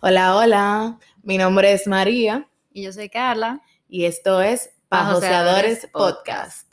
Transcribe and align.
Hola, 0.00 0.36
hola. 0.36 0.98
Mi 1.22 1.38
nombre 1.38 1.72
es 1.72 1.86
María. 1.86 2.48
Y 2.72 2.82
yo 2.82 2.92
soy 2.92 3.08
Carla. 3.08 3.62
Y 3.88 4.04
esto 4.04 4.42
es 4.42 4.70
Pajoseadores 4.88 5.88
Podcast. 5.92 6.72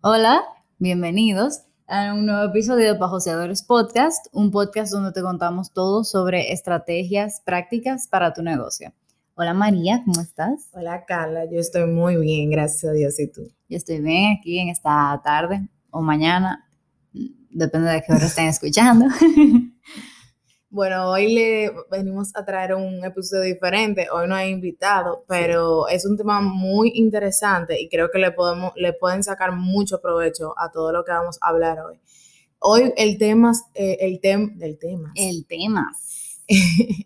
Hola, 0.00 0.42
bienvenidos 0.78 1.62
a 1.92 2.14
un 2.14 2.24
nuevo 2.24 2.44
episodio 2.44 2.90
de 2.90 2.98
Pajoseadores 2.98 3.62
Podcast, 3.62 4.26
un 4.32 4.50
podcast 4.50 4.94
donde 4.94 5.12
te 5.12 5.20
contamos 5.20 5.74
todo 5.74 6.04
sobre 6.04 6.50
estrategias 6.50 7.42
prácticas 7.44 8.08
para 8.08 8.32
tu 8.32 8.42
negocio. 8.42 8.94
Hola 9.34 9.52
María, 9.52 10.00
¿cómo 10.02 10.22
estás? 10.22 10.70
Hola 10.72 11.04
Carla, 11.04 11.44
yo 11.44 11.60
estoy 11.60 11.84
muy 11.86 12.16
bien, 12.16 12.48
gracias 12.48 12.90
a 12.90 12.94
Dios 12.94 13.20
y 13.20 13.30
tú. 13.30 13.42
Yo 13.68 13.76
estoy 13.76 14.00
bien 14.00 14.38
aquí 14.38 14.58
en 14.58 14.70
esta 14.70 15.20
tarde 15.22 15.68
o 15.90 16.00
mañana, 16.00 16.66
depende 17.50 17.90
de 17.90 18.02
qué 18.02 18.14
hora 18.14 18.24
estén 18.24 18.48
escuchando. 18.48 19.04
Bueno, 20.72 21.10
hoy 21.10 21.34
le 21.34 21.70
venimos 21.90 22.34
a 22.34 22.46
traer 22.46 22.72
un 22.72 23.04
episodio 23.04 23.42
diferente. 23.42 24.08
Hoy 24.10 24.26
no 24.26 24.34
hay 24.34 24.48
invitado, 24.48 25.22
pero 25.28 25.86
es 25.86 26.06
un 26.06 26.16
tema 26.16 26.40
muy 26.40 26.92
interesante 26.94 27.78
y 27.78 27.90
creo 27.90 28.10
que 28.10 28.18
le 28.18 28.32
podemos, 28.32 28.72
le 28.76 28.94
pueden 28.94 29.22
sacar 29.22 29.52
mucho 29.52 30.00
provecho 30.00 30.54
a 30.58 30.70
todo 30.70 30.90
lo 30.90 31.04
que 31.04 31.12
vamos 31.12 31.36
a 31.42 31.48
hablar 31.50 31.78
hoy. 31.80 32.00
Hoy 32.58 32.90
el 32.96 33.18
tema, 33.18 33.52
eh, 33.74 33.98
el 34.00 34.18
tema, 34.18 34.50
el 34.62 34.78
tema. 34.78 35.12
El 35.14 35.44
tema. 35.46 35.92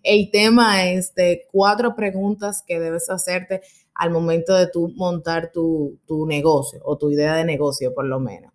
el 0.04 0.30
tema 0.30 0.84
es 0.84 1.12
de 1.16 1.48
cuatro 1.50 1.96
preguntas 1.96 2.62
que 2.64 2.78
debes 2.78 3.10
hacerte 3.10 3.62
al 3.96 4.10
momento 4.10 4.54
de 4.54 4.66
tú 4.66 4.92
montar 4.94 5.50
tu, 5.52 5.98
negocio 6.26 6.80
o 6.84 6.98
tu 6.98 7.10
idea 7.10 7.34
de 7.34 7.44
negocio, 7.44 7.94
por 7.94 8.04
lo 8.04 8.20
menos. 8.20 8.52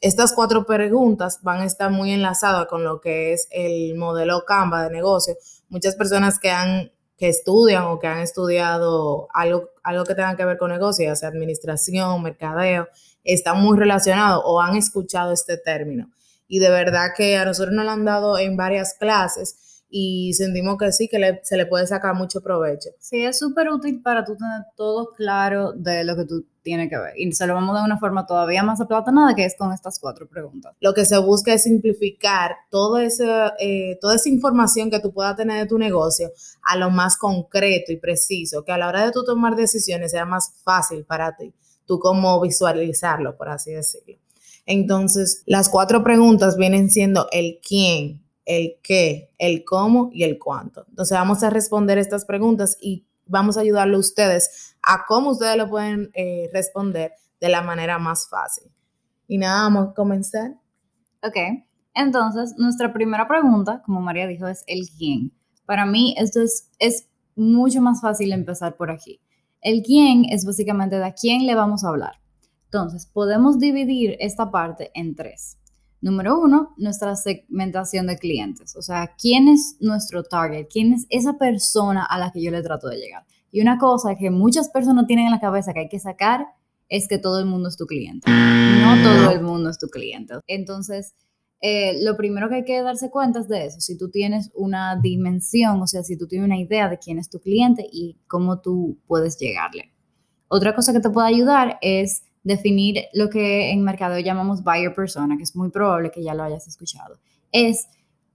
Estas 0.00 0.32
cuatro 0.32 0.64
preguntas 0.64 1.40
van 1.42 1.60
a 1.60 1.64
estar 1.64 1.90
muy 1.90 2.12
enlazadas 2.12 2.66
con 2.66 2.84
lo 2.84 3.00
que 3.00 3.32
es 3.32 3.48
el 3.50 3.96
modelo 3.96 4.44
Canva 4.46 4.84
de 4.84 4.90
negocio. 4.90 5.34
Muchas 5.68 5.96
personas 5.96 6.38
que 6.38 6.50
han 6.50 6.92
que 7.16 7.28
estudian 7.28 7.84
o 7.84 8.00
que 8.00 8.08
han 8.08 8.18
estudiado 8.18 9.28
algo, 9.32 9.70
algo 9.84 10.04
que 10.04 10.14
tenga 10.14 10.36
que 10.36 10.44
ver 10.44 10.58
con 10.58 10.70
negocio, 10.70 11.06
ya 11.06 11.14
sea 11.14 11.28
administración, 11.28 12.22
mercadeo, 12.22 12.88
están 13.22 13.62
muy 13.62 13.78
relacionados 13.78 14.42
o 14.44 14.60
han 14.60 14.76
escuchado 14.76 15.32
este 15.32 15.56
término. 15.56 16.10
Y 16.48 16.58
de 16.58 16.70
verdad 16.70 17.10
que 17.16 17.36
a 17.36 17.44
nosotros 17.44 17.74
nos 17.74 17.84
lo 17.84 17.92
han 17.92 18.04
dado 18.04 18.38
en 18.38 18.56
varias 18.56 18.94
clases 18.94 19.56
y 19.96 20.34
sentimos 20.34 20.76
que 20.76 20.90
sí, 20.90 21.06
que 21.06 21.38
se 21.44 21.56
le 21.56 21.66
puede 21.66 21.86
sacar 21.86 22.16
mucho 22.16 22.40
provecho. 22.40 22.90
Sí, 22.98 23.24
es 23.24 23.38
súper 23.38 23.68
útil 23.68 24.02
para 24.02 24.24
tú 24.24 24.34
tener 24.34 24.62
todo 24.76 25.12
claro 25.12 25.72
de 25.72 26.02
lo 26.02 26.16
que 26.16 26.24
tú 26.24 26.44
tienes 26.64 26.90
que 26.90 26.98
ver. 26.98 27.12
Y 27.16 27.30
se 27.30 27.46
lo 27.46 27.54
vamos 27.54 27.78
de 27.78 27.84
una 27.84 28.00
forma 28.00 28.26
todavía 28.26 28.64
más 28.64 28.80
aplatanada, 28.80 29.36
que 29.36 29.44
es 29.44 29.54
con 29.56 29.72
estas 29.72 30.00
cuatro 30.00 30.26
preguntas. 30.28 30.74
Lo 30.80 30.94
que 30.94 31.04
se 31.04 31.16
busca 31.18 31.52
es 31.52 31.62
simplificar 31.62 32.56
toda 32.72 33.04
esa, 33.04 33.54
eh, 33.60 33.96
toda 34.00 34.16
esa 34.16 34.28
información 34.28 34.90
que 34.90 34.98
tú 34.98 35.12
puedas 35.12 35.36
tener 35.36 35.60
de 35.60 35.68
tu 35.68 35.78
negocio 35.78 36.32
a 36.62 36.76
lo 36.76 36.90
más 36.90 37.16
concreto 37.16 37.92
y 37.92 37.96
preciso, 37.96 38.64
que 38.64 38.72
a 38.72 38.78
la 38.78 38.88
hora 38.88 39.06
de 39.06 39.12
tú 39.12 39.22
tomar 39.22 39.54
decisiones 39.54 40.10
sea 40.10 40.24
más 40.24 40.54
fácil 40.64 41.04
para 41.04 41.36
ti, 41.36 41.54
tú 41.86 42.00
cómo 42.00 42.40
visualizarlo, 42.40 43.36
por 43.36 43.48
así 43.48 43.70
decirlo. 43.70 44.16
Entonces, 44.66 45.44
las 45.46 45.68
cuatro 45.68 46.02
preguntas 46.02 46.56
vienen 46.56 46.90
siendo 46.90 47.28
el 47.30 47.60
quién, 47.64 48.23
el 48.44 48.76
qué, 48.82 49.30
el 49.38 49.64
cómo 49.64 50.10
y 50.12 50.24
el 50.24 50.38
cuánto. 50.38 50.84
Entonces 50.88 51.16
vamos 51.16 51.42
a 51.42 51.50
responder 51.50 51.98
estas 51.98 52.24
preguntas 52.24 52.76
y 52.80 53.06
vamos 53.26 53.56
a 53.56 53.60
ayudarle 53.60 53.96
a 53.96 54.00
ustedes 54.00 54.76
a 54.82 55.04
cómo 55.06 55.30
ustedes 55.30 55.56
lo 55.56 55.68
pueden 55.68 56.10
eh, 56.14 56.50
responder 56.52 57.12
de 57.40 57.48
la 57.48 57.62
manera 57.62 57.98
más 57.98 58.28
fácil. 58.28 58.70
Y 59.26 59.38
nada, 59.38 59.62
vamos 59.62 59.88
a 59.90 59.94
comenzar. 59.94 60.52
Ok, 61.22 61.36
entonces 61.94 62.54
nuestra 62.58 62.92
primera 62.92 63.26
pregunta, 63.26 63.82
como 63.84 64.00
María 64.00 64.26
dijo, 64.26 64.46
es 64.46 64.62
el 64.66 64.88
quién. 64.98 65.32
Para 65.64 65.86
mí 65.86 66.14
esto 66.18 66.42
es, 66.42 66.70
es 66.78 67.08
mucho 67.34 67.80
más 67.80 68.00
fácil 68.02 68.32
empezar 68.32 68.76
por 68.76 68.90
aquí. 68.90 69.20
El 69.62 69.82
quién 69.82 70.26
es 70.26 70.44
básicamente 70.44 70.96
de 70.98 71.06
a 71.06 71.14
quién 71.14 71.46
le 71.46 71.54
vamos 71.54 71.84
a 71.84 71.88
hablar. 71.88 72.20
Entonces, 72.66 73.06
podemos 73.06 73.58
dividir 73.58 74.16
esta 74.18 74.50
parte 74.50 74.90
en 74.94 75.14
tres. 75.14 75.58
Número 76.04 76.38
uno, 76.38 76.74
nuestra 76.76 77.16
segmentación 77.16 78.06
de 78.06 78.18
clientes. 78.18 78.76
O 78.76 78.82
sea, 78.82 79.14
¿quién 79.18 79.48
es 79.48 79.78
nuestro 79.80 80.22
target? 80.22 80.66
¿Quién 80.70 80.92
es 80.92 81.06
esa 81.08 81.38
persona 81.38 82.04
a 82.04 82.18
la 82.18 82.30
que 82.30 82.42
yo 82.42 82.50
le 82.50 82.60
trato 82.60 82.88
de 82.88 82.98
llegar? 82.98 83.24
Y 83.50 83.62
una 83.62 83.78
cosa 83.78 84.14
que 84.14 84.30
muchas 84.30 84.68
personas 84.68 85.06
tienen 85.06 85.24
en 85.24 85.30
la 85.30 85.40
cabeza 85.40 85.72
que 85.72 85.80
hay 85.80 85.88
que 85.88 85.98
sacar 85.98 86.44
es 86.90 87.08
que 87.08 87.16
todo 87.16 87.40
el 87.40 87.46
mundo 87.46 87.70
es 87.70 87.78
tu 87.78 87.86
cliente. 87.86 88.30
No 88.30 89.02
todo 89.02 89.30
el 89.30 89.40
mundo 89.40 89.70
es 89.70 89.78
tu 89.78 89.86
cliente. 89.86 90.34
Entonces, 90.46 91.14
eh, 91.62 91.96
lo 92.02 92.18
primero 92.18 92.50
que 92.50 92.56
hay 92.56 92.64
que 92.66 92.82
darse 92.82 93.08
cuenta 93.08 93.40
es 93.40 93.48
de 93.48 93.64
eso. 93.64 93.80
Si 93.80 93.96
tú 93.96 94.10
tienes 94.10 94.50
una 94.54 95.00
dimensión, 95.00 95.80
o 95.80 95.86
sea, 95.86 96.02
si 96.02 96.18
tú 96.18 96.26
tienes 96.28 96.44
una 96.44 96.58
idea 96.58 96.90
de 96.90 96.98
quién 96.98 97.18
es 97.18 97.30
tu 97.30 97.40
cliente 97.40 97.82
y 97.90 98.18
cómo 98.26 98.60
tú 98.60 98.98
puedes 99.06 99.38
llegarle. 99.38 99.94
Otra 100.48 100.74
cosa 100.74 100.92
que 100.92 101.00
te 101.00 101.08
puede 101.08 101.28
ayudar 101.28 101.78
es 101.80 102.24
definir 102.44 103.06
lo 103.14 103.28
que 103.28 103.72
en 103.72 103.82
mercado 103.82 104.18
llamamos 104.18 104.62
buyer 104.62 104.94
persona, 104.94 105.36
que 105.36 105.42
es 105.42 105.56
muy 105.56 105.70
probable 105.70 106.10
que 106.10 106.22
ya 106.22 106.34
lo 106.34 106.44
hayas 106.44 106.68
escuchado. 106.68 107.18
Es 107.50 107.88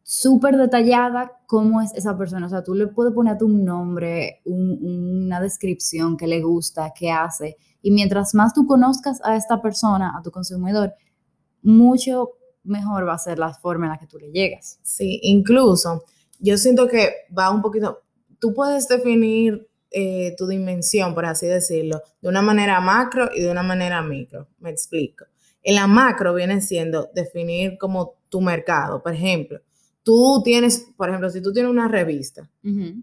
súper 0.03 0.57
detallada 0.57 1.31
cómo 1.45 1.81
es 1.81 1.93
esa 1.93 2.17
persona. 2.17 2.47
O 2.47 2.49
sea, 2.49 2.63
tú 2.63 2.73
le 2.73 2.87
puedes 2.87 3.13
poner 3.13 3.37
tu 3.37 3.47
nombre, 3.47 4.41
una 4.43 5.39
descripción 5.39 6.17
que 6.17 6.25
le 6.25 6.41
gusta, 6.41 6.91
qué 6.97 7.11
hace. 7.11 7.57
Y 7.81 7.91
mientras 7.91 8.33
más 8.33 8.53
tú 8.53 8.65
conozcas 8.65 9.21
a 9.23 9.35
esta 9.35 9.61
persona, 9.61 10.17
a 10.17 10.23
tu 10.23 10.31
consumidor, 10.31 10.93
mucho 11.61 12.31
mejor 12.63 13.07
va 13.07 13.13
a 13.13 13.19
ser 13.19 13.37
la 13.37 13.53
forma 13.53 13.85
en 13.85 13.91
la 13.91 13.99
que 13.99 14.07
tú 14.07 14.17
le 14.17 14.31
llegas. 14.31 14.79
Sí, 14.81 15.19
incluso 15.21 16.03
yo 16.39 16.57
siento 16.57 16.87
que 16.87 17.09
va 17.37 17.51
un 17.51 17.61
poquito, 17.61 18.01
tú 18.39 18.53
puedes 18.53 18.87
definir 18.87 19.68
eh, 19.91 20.35
tu 20.37 20.47
dimensión, 20.47 21.13
por 21.15 21.25
así 21.25 21.47
decirlo, 21.47 22.01
de 22.21 22.29
una 22.29 22.41
manera 22.41 22.79
macro 22.79 23.29
y 23.33 23.41
de 23.41 23.51
una 23.51 23.63
manera 23.63 24.01
micro. 24.01 24.47
Me 24.59 24.69
explico. 24.69 25.25
En 25.63 25.75
la 25.75 25.87
macro 25.87 26.33
viene 26.33 26.61
siendo 26.61 27.09
definir 27.13 27.77
como 27.77 28.15
tu 28.29 28.41
mercado. 28.41 29.01
Por 29.01 29.13
ejemplo, 29.13 29.59
tú 30.03 30.41
tienes, 30.43 30.87
por 30.95 31.09
ejemplo, 31.09 31.29
si 31.29 31.41
tú 31.41 31.51
tienes 31.53 31.71
una 31.71 31.87
revista, 31.87 32.49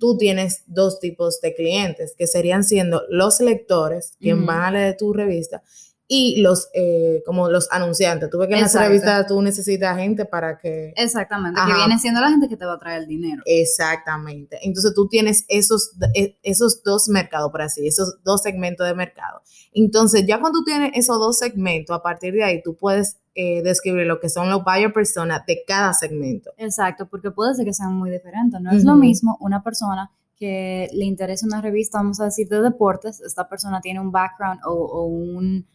tú 0.01 0.17
tienes 0.17 0.63
dos 0.67 0.99
tipos 1.01 1.41
de 1.41 1.55
clientes, 1.55 2.15
que 2.17 2.27
serían 2.27 2.65
siendo 2.65 3.03
los 3.09 3.41
lectores, 3.41 4.17
quien 4.21 4.47
van 4.47 4.63
a 4.63 4.71
leer 4.71 4.97
tu 4.97 5.13
revista, 5.13 5.63
y 6.09 6.41
los 6.41 6.69
eh, 6.73 7.23
como 7.27 7.49
los 7.49 7.71
anunciantes. 7.73 8.31
Tú 8.31 8.39
ves 8.39 8.49
que 8.49 8.59
en 8.59 8.65
esa 8.65 8.87
revista 8.87 9.27
tú 9.27 9.43
necesitas 9.43 9.97
gente 9.97 10.25
para 10.25 10.57
que... 10.57 10.93
Exactamente, 10.97 11.61
que 11.67 11.75
viene 11.75 11.99
siendo 11.99 12.21
la 12.21 12.31
gente 12.31 12.49
que 12.49 12.57
te 12.57 12.65
va 12.65 12.75
a 12.75 12.79
traer 12.79 13.03
el 13.03 13.09
dinero. 13.09 13.43
Exactamente. 13.45 14.59
Entonces 14.63 14.95
tú 14.95 15.09
tienes 15.09 15.45
esos, 15.49 15.93
e, 16.15 16.39
esos 16.43 16.83
dos 16.85 17.09
mercados, 17.09 17.51
por 17.51 17.63
así, 17.63 17.87
esos 17.87 18.23
dos 18.23 18.43
segmentos 18.43 18.87
de 18.87 18.95
mercado. 18.95 19.43
Entonces 19.73 20.25
ya 20.27 20.41
cuando 20.41 20.61
tú 20.61 20.65
tienes 20.65 20.93
esos 20.95 21.19
dos 21.19 21.39
segmentos, 21.39 21.97
a 21.97 22.03
partir 22.03 22.35
de 22.35 22.45
ahí 22.45 22.63
tú 22.63 22.77
puedes 22.77 23.17
eh, 23.35 23.63
describir 23.63 24.07
lo 24.07 24.21
que 24.21 24.29
son 24.29 24.49
los 24.49 24.63
buyer 24.63 24.93
personas 24.93 25.45
de 25.47 25.65
cada 25.67 25.93
segmento. 25.93 26.53
Exacto, 26.57 27.07
porque 27.09 27.33
puede 27.33 27.55
ser 27.55 27.65
que 27.65 27.75
sean 27.75 27.95
muy 27.95 28.11
diferentes. 28.11 28.61
No 28.61 28.71
es 28.71 28.85
lo 28.85 28.95
mismo 28.95 29.37
una 29.41 29.63
persona 29.63 30.13
que 30.39 30.89
le 30.93 31.07
interesa 31.07 31.47
una 31.47 31.63
revista, 31.63 31.99
vamos 31.99 32.21
a 32.21 32.27
decir, 32.27 32.47
de 32.49 32.61
deportes, 32.61 33.21
esta 33.23 33.49
persona 33.49 33.81
tiene 33.81 34.01
un 34.01 34.13
background 34.13 34.61
o 34.67 35.07
un 35.07 35.67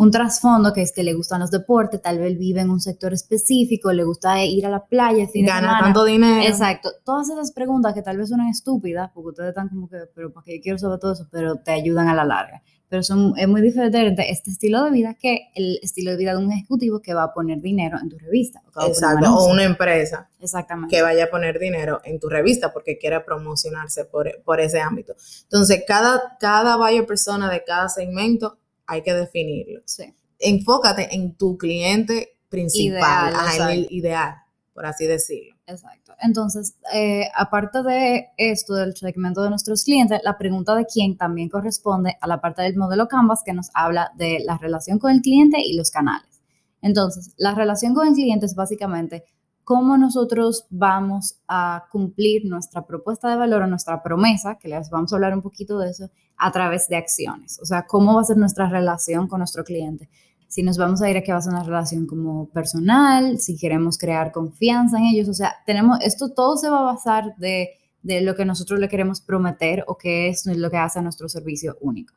un 0.00 0.10
trasfondo 0.10 0.72
que 0.72 0.80
es 0.80 0.92
que 0.92 1.02
le 1.02 1.12
gustan 1.12 1.40
los 1.40 1.50
deportes, 1.50 2.00
tal 2.00 2.18
vez 2.18 2.38
vive 2.38 2.62
en 2.62 2.70
un 2.70 2.80
sector 2.80 3.12
específico, 3.12 3.92
le 3.92 4.02
gusta 4.02 4.42
ir 4.42 4.64
a 4.64 4.70
la 4.70 4.86
playa, 4.86 5.28
fin 5.28 5.44
gana 5.44 5.78
tanto 5.78 6.06
dinero. 6.06 6.40
Exacto. 6.42 6.88
Todas 7.04 7.28
esas 7.28 7.52
preguntas 7.52 7.92
que 7.92 8.00
tal 8.00 8.16
vez 8.16 8.30
suenan 8.30 8.48
estúpidas, 8.48 9.10
porque 9.12 9.28
ustedes 9.28 9.50
están 9.50 9.68
como 9.68 9.90
que, 9.90 9.98
pero 10.14 10.32
¿para 10.32 10.42
qué 10.46 10.56
yo 10.56 10.62
quiero 10.62 10.78
saber 10.78 11.00
todo 11.00 11.12
eso? 11.12 11.28
Pero 11.30 11.56
te 11.56 11.72
ayudan 11.72 12.08
a 12.08 12.14
la 12.14 12.24
larga. 12.24 12.62
Pero 12.88 13.02
son, 13.02 13.34
es 13.36 13.46
muy 13.46 13.60
diferente 13.60 14.30
este 14.30 14.50
estilo 14.50 14.82
de 14.84 14.90
vida 14.90 15.14
que 15.20 15.50
el 15.54 15.78
estilo 15.82 16.12
de 16.12 16.16
vida 16.16 16.32
de 16.32 16.38
un 16.38 16.50
ejecutivo 16.50 17.02
que 17.02 17.12
va 17.12 17.24
a 17.24 17.34
poner 17.34 17.60
dinero 17.60 17.98
en 18.02 18.08
tu 18.08 18.16
revista. 18.16 18.62
Exacto, 18.86 19.36
o 19.36 19.52
una 19.52 19.64
empresa. 19.64 20.30
Exactamente. 20.40 20.96
Que 20.96 21.02
vaya 21.02 21.24
a 21.24 21.30
poner 21.30 21.58
dinero 21.58 22.00
en 22.04 22.18
tu 22.18 22.30
revista 22.30 22.72
porque 22.72 22.96
quiera 22.96 23.22
promocionarse 23.22 24.06
por, 24.06 24.42
por 24.44 24.60
ese 24.60 24.80
ámbito. 24.80 25.14
Entonces, 25.42 25.84
cada, 25.86 26.38
cada 26.40 26.76
buyer 26.76 27.04
persona 27.04 27.50
de 27.50 27.62
cada 27.64 27.90
segmento 27.90 28.59
hay 28.90 29.02
que 29.02 29.14
definirlo. 29.14 29.80
Sí. 29.84 30.12
Enfócate 30.38 31.14
en 31.14 31.36
tu 31.36 31.56
cliente 31.56 32.36
principal, 32.48 33.32
ideal, 33.32 33.70
el 33.70 33.86
ideal, 33.90 34.34
por 34.74 34.84
así 34.84 35.06
decirlo. 35.06 35.54
Exacto. 35.66 36.12
Entonces, 36.20 36.74
eh, 36.92 37.28
aparte 37.36 37.82
de 37.84 38.26
esto 38.36 38.74
del 38.74 38.96
segmento 38.96 39.42
de 39.42 39.50
nuestros 39.50 39.84
clientes, 39.84 40.20
la 40.24 40.36
pregunta 40.36 40.74
de 40.74 40.84
quién 40.84 41.16
también 41.16 41.48
corresponde 41.48 42.16
a 42.20 42.26
la 42.26 42.40
parte 42.40 42.62
del 42.62 42.76
modelo 42.76 43.06
Canvas 43.06 43.42
que 43.44 43.52
nos 43.52 43.70
habla 43.74 44.10
de 44.16 44.40
la 44.44 44.58
relación 44.58 44.98
con 44.98 45.12
el 45.12 45.20
cliente 45.20 45.60
y 45.60 45.76
los 45.76 45.90
canales. 45.90 46.42
Entonces, 46.82 47.32
la 47.36 47.54
relación 47.54 47.94
con 47.94 48.08
el 48.08 48.14
cliente 48.14 48.46
es 48.46 48.56
básicamente 48.56 49.24
cómo 49.70 49.96
nosotros 49.96 50.66
vamos 50.68 51.36
a 51.46 51.84
cumplir 51.92 52.44
nuestra 52.44 52.84
propuesta 52.84 53.30
de 53.30 53.36
valor 53.36 53.62
o 53.62 53.66
nuestra 53.68 54.02
promesa, 54.02 54.58
que 54.58 54.66
les 54.66 54.90
vamos 54.90 55.12
a 55.12 55.14
hablar 55.14 55.32
un 55.32 55.42
poquito 55.42 55.78
de 55.78 55.90
eso, 55.90 56.10
a 56.36 56.50
través 56.50 56.88
de 56.88 56.96
acciones. 56.96 57.56
O 57.62 57.64
sea, 57.64 57.86
cómo 57.86 58.16
va 58.16 58.22
a 58.22 58.24
ser 58.24 58.36
nuestra 58.36 58.68
relación 58.68 59.28
con 59.28 59.38
nuestro 59.38 59.62
cliente. 59.62 60.08
Si 60.48 60.64
nos 60.64 60.76
vamos 60.76 61.02
a 61.02 61.08
ir 61.08 61.16
a 61.16 61.22
que 61.22 61.30
va 61.30 61.38
a 61.38 61.42
ser 61.42 61.52
una 61.52 61.62
relación 61.62 62.08
como 62.08 62.48
personal, 62.48 63.38
si 63.38 63.56
queremos 63.56 63.96
crear 63.96 64.32
confianza 64.32 64.98
en 64.98 65.04
ellos. 65.04 65.28
O 65.28 65.34
sea, 65.34 65.54
tenemos, 65.64 66.00
esto 66.00 66.30
todo 66.30 66.56
se 66.56 66.68
va 66.68 66.80
a 66.80 66.92
basar 66.92 67.36
de 67.36 67.70
de 68.02 68.22
lo 68.22 68.34
que 68.34 68.44
nosotros 68.44 68.80
le 68.80 68.88
queremos 68.88 69.20
prometer 69.20 69.84
o 69.86 69.96
qué 69.96 70.28
es 70.28 70.46
lo 70.46 70.70
que 70.70 70.78
hace 70.78 71.02
nuestro 71.02 71.28
servicio 71.28 71.76
único. 71.80 72.14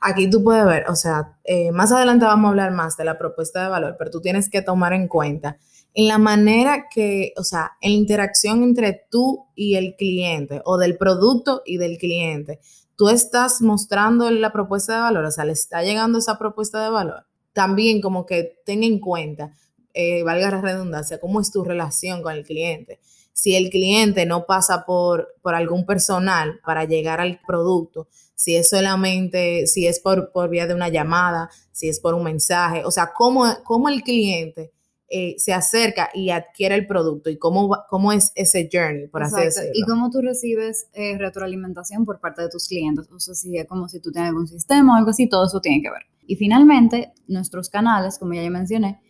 Aquí 0.00 0.28
tú 0.28 0.42
puedes 0.42 0.64
ver, 0.66 0.86
o 0.88 0.96
sea, 0.96 1.36
eh, 1.44 1.70
más 1.70 1.92
adelante 1.92 2.24
vamos 2.24 2.46
a 2.46 2.50
hablar 2.50 2.72
más 2.72 2.96
de 2.96 3.04
la 3.04 3.16
propuesta 3.16 3.62
de 3.62 3.68
valor, 3.68 3.96
pero 3.98 4.10
tú 4.10 4.20
tienes 4.20 4.48
que 4.48 4.62
tomar 4.62 4.92
en 4.92 5.06
cuenta 5.08 5.56
en 5.94 6.08
la 6.08 6.18
manera 6.18 6.86
que, 6.92 7.32
o 7.36 7.44
sea, 7.44 7.72
en 7.80 7.92
la 7.92 7.98
interacción 7.98 8.62
entre 8.62 9.06
tú 9.10 9.46
y 9.54 9.76
el 9.76 9.96
cliente 9.96 10.60
o 10.64 10.78
del 10.78 10.96
producto 10.96 11.62
y 11.64 11.78
del 11.78 11.98
cliente, 11.98 12.60
tú 12.96 13.08
estás 13.08 13.60
mostrando 13.62 14.30
la 14.30 14.52
propuesta 14.52 14.94
de 14.94 15.00
valor, 15.00 15.24
o 15.24 15.30
sea, 15.30 15.44
le 15.44 15.52
está 15.52 15.82
llegando 15.82 16.18
esa 16.18 16.38
propuesta 16.38 16.82
de 16.82 16.90
valor. 16.90 17.26
También 17.52 18.00
como 18.00 18.26
que 18.26 18.60
ten 18.64 18.82
en 18.82 19.00
cuenta, 19.00 19.54
eh, 19.94 20.22
valga 20.22 20.50
la 20.50 20.60
redundancia, 20.60 21.20
cómo 21.20 21.40
es 21.40 21.50
tu 21.50 21.64
relación 21.64 22.22
con 22.22 22.34
el 22.34 22.44
cliente 22.44 23.00
si 23.38 23.54
el 23.54 23.70
cliente 23.70 24.26
no 24.26 24.46
pasa 24.46 24.84
por, 24.84 25.36
por 25.42 25.54
algún 25.54 25.86
personal 25.86 26.58
para 26.64 26.86
llegar 26.86 27.20
al 27.20 27.38
producto, 27.46 28.08
si 28.34 28.56
es 28.56 28.68
solamente, 28.68 29.68
si 29.68 29.86
es 29.86 30.00
por, 30.00 30.32
por 30.32 30.50
vía 30.50 30.66
de 30.66 30.74
una 30.74 30.88
llamada, 30.88 31.48
si 31.70 31.88
es 31.88 32.00
por 32.00 32.14
un 32.14 32.24
mensaje, 32.24 32.84
o 32.84 32.90
sea, 32.90 33.12
cómo, 33.14 33.44
cómo 33.62 33.88
el 33.90 34.02
cliente 34.02 34.72
eh, 35.10 35.36
se 35.38 35.54
acerca 35.54 36.10
y 36.12 36.28
adquiere 36.28 36.74
el 36.74 36.86
producto 36.86 37.30
y 37.30 37.38
cómo, 37.38 37.74
cómo 37.88 38.12
es 38.12 38.30
ese 38.34 38.68
journey, 38.70 39.08
por 39.08 39.22
así 39.22 39.40
decirlo. 39.40 39.70
Y 39.72 39.82
cómo 39.84 40.10
tú 40.10 40.20
recibes 40.20 40.88
eh, 40.92 41.16
retroalimentación 41.16 42.04
por 42.04 42.20
parte 42.20 42.42
de 42.42 42.50
tus 42.50 42.68
clientes. 42.68 43.08
O 43.10 43.18
sea, 43.18 43.34
si 43.34 43.56
es 43.56 43.66
como 43.66 43.88
si 43.88 44.00
tú 44.00 44.12
tienes 44.12 44.28
algún 44.28 44.46
sistema 44.46 44.94
o 44.94 44.96
algo 44.98 45.10
así, 45.10 45.26
todo 45.26 45.46
eso 45.46 45.60
tiene 45.60 45.80
que 45.80 45.90
ver. 45.90 46.02
Y 46.26 46.36
finalmente, 46.36 47.14
nuestros 47.26 47.70
canales, 47.70 48.18
como 48.18 48.34
ya 48.34 48.48
mencioné, 48.50 49.00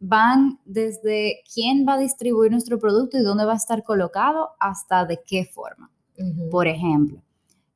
van 0.00 0.58
desde 0.64 1.42
quién 1.54 1.86
va 1.88 1.94
a 1.94 1.98
distribuir 1.98 2.50
nuestro 2.50 2.80
producto 2.80 3.16
y 3.16 3.22
dónde 3.22 3.44
va 3.44 3.52
a 3.52 3.56
estar 3.56 3.84
colocado 3.84 4.50
hasta 4.58 5.06
de 5.06 5.20
qué 5.24 5.44
forma. 5.44 5.92
Por 6.50 6.66
ejemplo, 6.66 7.22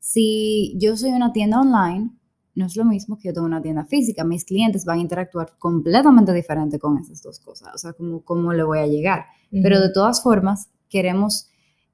si 0.00 0.74
yo 0.78 0.96
soy 0.96 1.10
una 1.10 1.32
tienda 1.32 1.60
online, 1.60 2.10
no 2.58 2.66
es 2.66 2.76
lo 2.76 2.84
mismo 2.84 3.16
que 3.16 3.28
yo 3.28 3.34
tengo 3.34 3.46
una 3.46 3.62
tienda 3.62 3.84
física. 3.84 4.24
Mis 4.24 4.44
clientes 4.44 4.84
van 4.84 4.98
a 4.98 5.02
interactuar 5.02 5.56
completamente 5.58 6.32
diferente 6.32 6.80
con 6.80 6.98
esas 6.98 7.22
dos 7.22 7.38
cosas. 7.38 7.72
O 7.72 7.78
sea, 7.78 7.92
cómo, 7.92 8.24
cómo 8.24 8.52
le 8.52 8.64
voy 8.64 8.80
a 8.80 8.86
llegar. 8.86 9.26
Pero 9.50 9.80
de 9.80 9.92
todas 9.92 10.22
formas, 10.22 10.68
queremos 10.88 11.50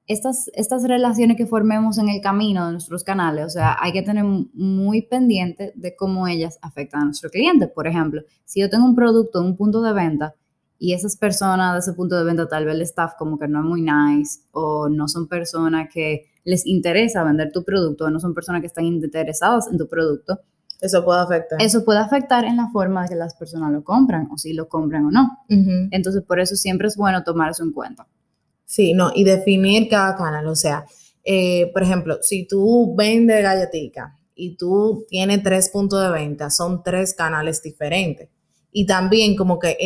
estas, 0.07 0.49
estas 0.55 0.83
relaciones 0.83 1.37
que 1.37 1.45
formemos 1.45 1.99
en 1.99 2.09
el 2.09 2.19
camino 2.19 2.65
de 2.65 2.71
nuestros 2.73 3.03
canales, 3.03 3.45
o 3.45 3.49
sea, 3.49 3.77
hay 3.79 3.91
que 3.91 4.01
tener 4.01 4.23
muy 4.23 5.03
pendiente 5.03 5.71
de 5.75 5.95
cómo 5.95 6.27
ellas 6.27 6.57
afectan 6.63 7.01
a 7.01 7.05
nuestro 7.05 7.29
cliente. 7.29 7.67
Por 7.67 7.87
ejemplo, 7.87 8.23
si 8.43 8.59
yo 8.59 8.69
tengo 8.69 8.85
un 8.85 8.95
producto 8.95 9.41
en 9.41 9.45
un 9.45 9.57
punto 9.57 9.83
de 9.83 9.93
venta 9.93 10.33
y 10.79 10.93
esas 10.93 11.15
personas 11.15 11.73
de 11.73 11.79
ese 11.79 11.93
punto 11.93 12.17
de 12.17 12.23
venta, 12.23 12.47
tal 12.47 12.65
vez 12.65 12.75
el 12.75 12.81
staff 12.81 13.13
como 13.19 13.37
que 13.37 13.47
no 13.47 13.59
es 13.59 13.65
muy 13.65 13.81
nice 13.81 14.41
o 14.51 14.89
no 14.89 15.07
son 15.07 15.27
personas 15.27 15.89
que 15.93 16.25
les 16.43 16.65
interesa 16.65 17.23
vender 17.23 17.51
tu 17.51 17.63
producto 17.63 18.05
o 18.05 18.09
no 18.09 18.19
son 18.19 18.33
personas 18.33 18.61
que 18.61 18.67
están 18.67 18.85
interesadas 18.85 19.67
en 19.71 19.77
tu 19.77 19.87
producto. 19.87 20.39
Eso 20.81 21.03
puede 21.03 21.21
afectar. 21.21 21.61
Eso 21.61 21.83
puede 21.83 21.99
afectar 21.99 22.43
en 22.45 22.57
la 22.57 22.69
forma 22.69 23.03
de 23.03 23.09
que 23.09 23.15
las 23.15 23.35
personas 23.35 23.71
lo 23.71 23.83
compran 23.83 24.27
o 24.31 24.37
si 24.37 24.53
lo 24.53 24.67
compran 24.67 25.05
o 25.05 25.11
no. 25.11 25.39
Entonces, 25.91 26.23
por 26.23 26.39
eso 26.39 26.55
siempre 26.55 26.87
es 26.87 26.97
bueno 26.97 27.23
tomar 27.23 27.51
eso 27.51 27.63
en 27.63 27.71
cuenta. 27.71 28.07
Sí, 28.65 28.93
no, 28.93 29.11
y 29.13 29.23
definir 29.23 29.87
cada 29.89 30.15
canal. 30.15 30.47
O 30.47 30.55
sea, 30.55 30.85
eh, 31.23 31.71
por 31.73 31.83
ejemplo, 31.83 32.19
si 32.21 32.47
tú 32.47 32.95
vendes 32.95 33.41
galletica 33.41 34.15
y 34.35 34.57
tú 34.57 35.05
tienes 35.07 35.41
tres 35.43 35.69
puntos 35.69 36.01
de 36.01 36.09
venta, 36.09 36.49
son 36.49 36.83
tres 36.83 37.13
canales 37.13 37.61
diferentes. 37.61 38.29
Y 38.71 38.85
también 38.85 39.37
como 39.37 39.57
que 39.57 39.77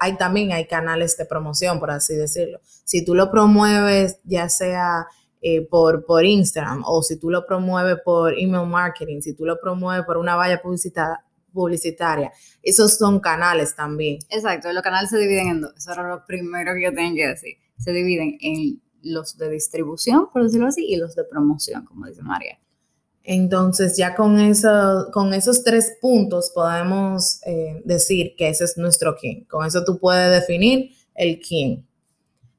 hay 0.00 0.16
también 0.16 0.50
hay 0.50 0.66
canales 0.66 1.16
de 1.16 1.26
promoción, 1.26 1.78
por 1.78 1.92
así 1.92 2.16
decirlo. 2.16 2.58
Si 2.82 3.04
tú 3.04 3.14
lo 3.14 3.30
promueves 3.30 4.18
ya 4.24 4.48
sea 4.48 5.06
eh, 5.46 5.60
por, 5.60 6.06
por 6.06 6.24
Instagram 6.24 6.84
o 6.86 7.02
si 7.02 7.18
tú 7.18 7.28
lo 7.28 7.44
promueves 7.44 7.98
por 8.02 8.32
email 8.32 8.66
marketing, 8.66 9.20
si 9.20 9.34
tú 9.34 9.44
lo 9.44 9.60
promueves 9.60 10.06
por 10.06 10.16
una 10.16 10.36
valla 10.36 10.62
publicitaria, 10.62 11.22
publicitaria. 11.52 12.32
Esos 12.62 12.96
son 12.96 13.20
canales 13.20 13.76
también. 13.76 14.20
Exacto, 14.30 14.72
los 14.72 14.82
canales 14.82 15.10
se 15.10 15.18
dividen 15.18 15.48
en 15.48 15.60
dos. 15.60 15.74
Eso 15.76 15.92
era 15.92 16.08
lo 16.08 16.24
primero 16.24 16.72
que 16.72 16.84
yo 16.84 16.94
tenía 16.94 17.12
que 17.12 17.28
decir. 17.28 17.56
Se 17.76 17.92
dividen 17.92 18.38
en 18.40 18.82
los 19.02 19.36
de 19.36 19.50
distribución, 19.50 20.30
por 20.32 20.44
decirlo 20.44 20.68
así, 20.68 20.86
y 20.86 20.96
los 20.96 21.14
de 21.14 21.24
promoción, 21.24 21.84
como 21.84 22.06
dice 22.06 22.22
María. 22.22 22.58
Entonces, 23.22 23.98
ya 23.98 24.14
con, 24.14 24.40
eso, 24.40 25.08
con 25.12 25.34
esos 25.34 25.62
tres 25.62 25.98
puntos 26.00 26.52
podemos 26.54 27.42
eh, 27.44 27.82
decir 27.84 28.34
que 28.38 28.48
ese 28.48 28.64
es 28.64 28.78
nuestro 28.78 29.14
quién. 29.14 29.44
Con 29.44 29.66
eso 29.66 29.84
tú 29.84 29.98
puedes 29.98 30.40
definir 30.40 30.92
el 31.14 31.38
quién. 31.38 31.86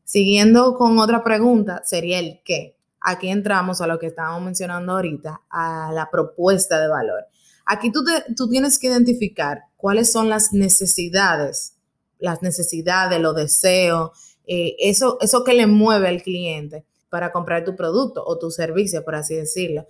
Siguiendo 0.04 0.76
con 0.76 1.00
otra 1.00 1.24
pregunta, 1.24 1.82
sería 1.84 2.20
el 2.20 2.42
qué. 2.46 2.75
Aquí 3.08 3.30
entramos 3.30 3.82
a 3.82 3.88
lo 3.88 4.00
que 4.00 4.08
estábamos 4.08 4.42
mencionando 4.42 4.94
ahorita, 4.94 5.42
a 5.50 5.92
la 5.94 6.10
propuesta 6.10 6.82
de 6.82 6.88
valor. 6.88 7.28
Aquí 7.68 7.92
tú, 7.92 8.04
tú 8.36 8.50
tienes 8.50 8.80
que 8.80 8.88
identificar 8.88 9.66
cuáles 9.78 10.12
son 10.12 10.28
las 10.28 10.54
necesidades, 10.54 11.76
las 12.18 12.42
necesidades, 12.42 13.22
los 13.22 13.36
deseos, 13.36 14.10
eh, 14.48 14.76
eso, 14.80 15.20
eso 15.22 15.44
que 15.44 15.54
le 15.54 15.68
mueve 15.68 16.08
al 16.08 16.24
cliente 16.24 16.84
para 17.10 17.32
comprar 17.32 17.64
tu 17.64 17.76
producto 17.76 18.24
o 18.26 18.40
tu 18.40 18.50
servicio, 18.50 19.06
por 19.06 19.14
así 19.14 19.36
decirlo. 19.36 19.86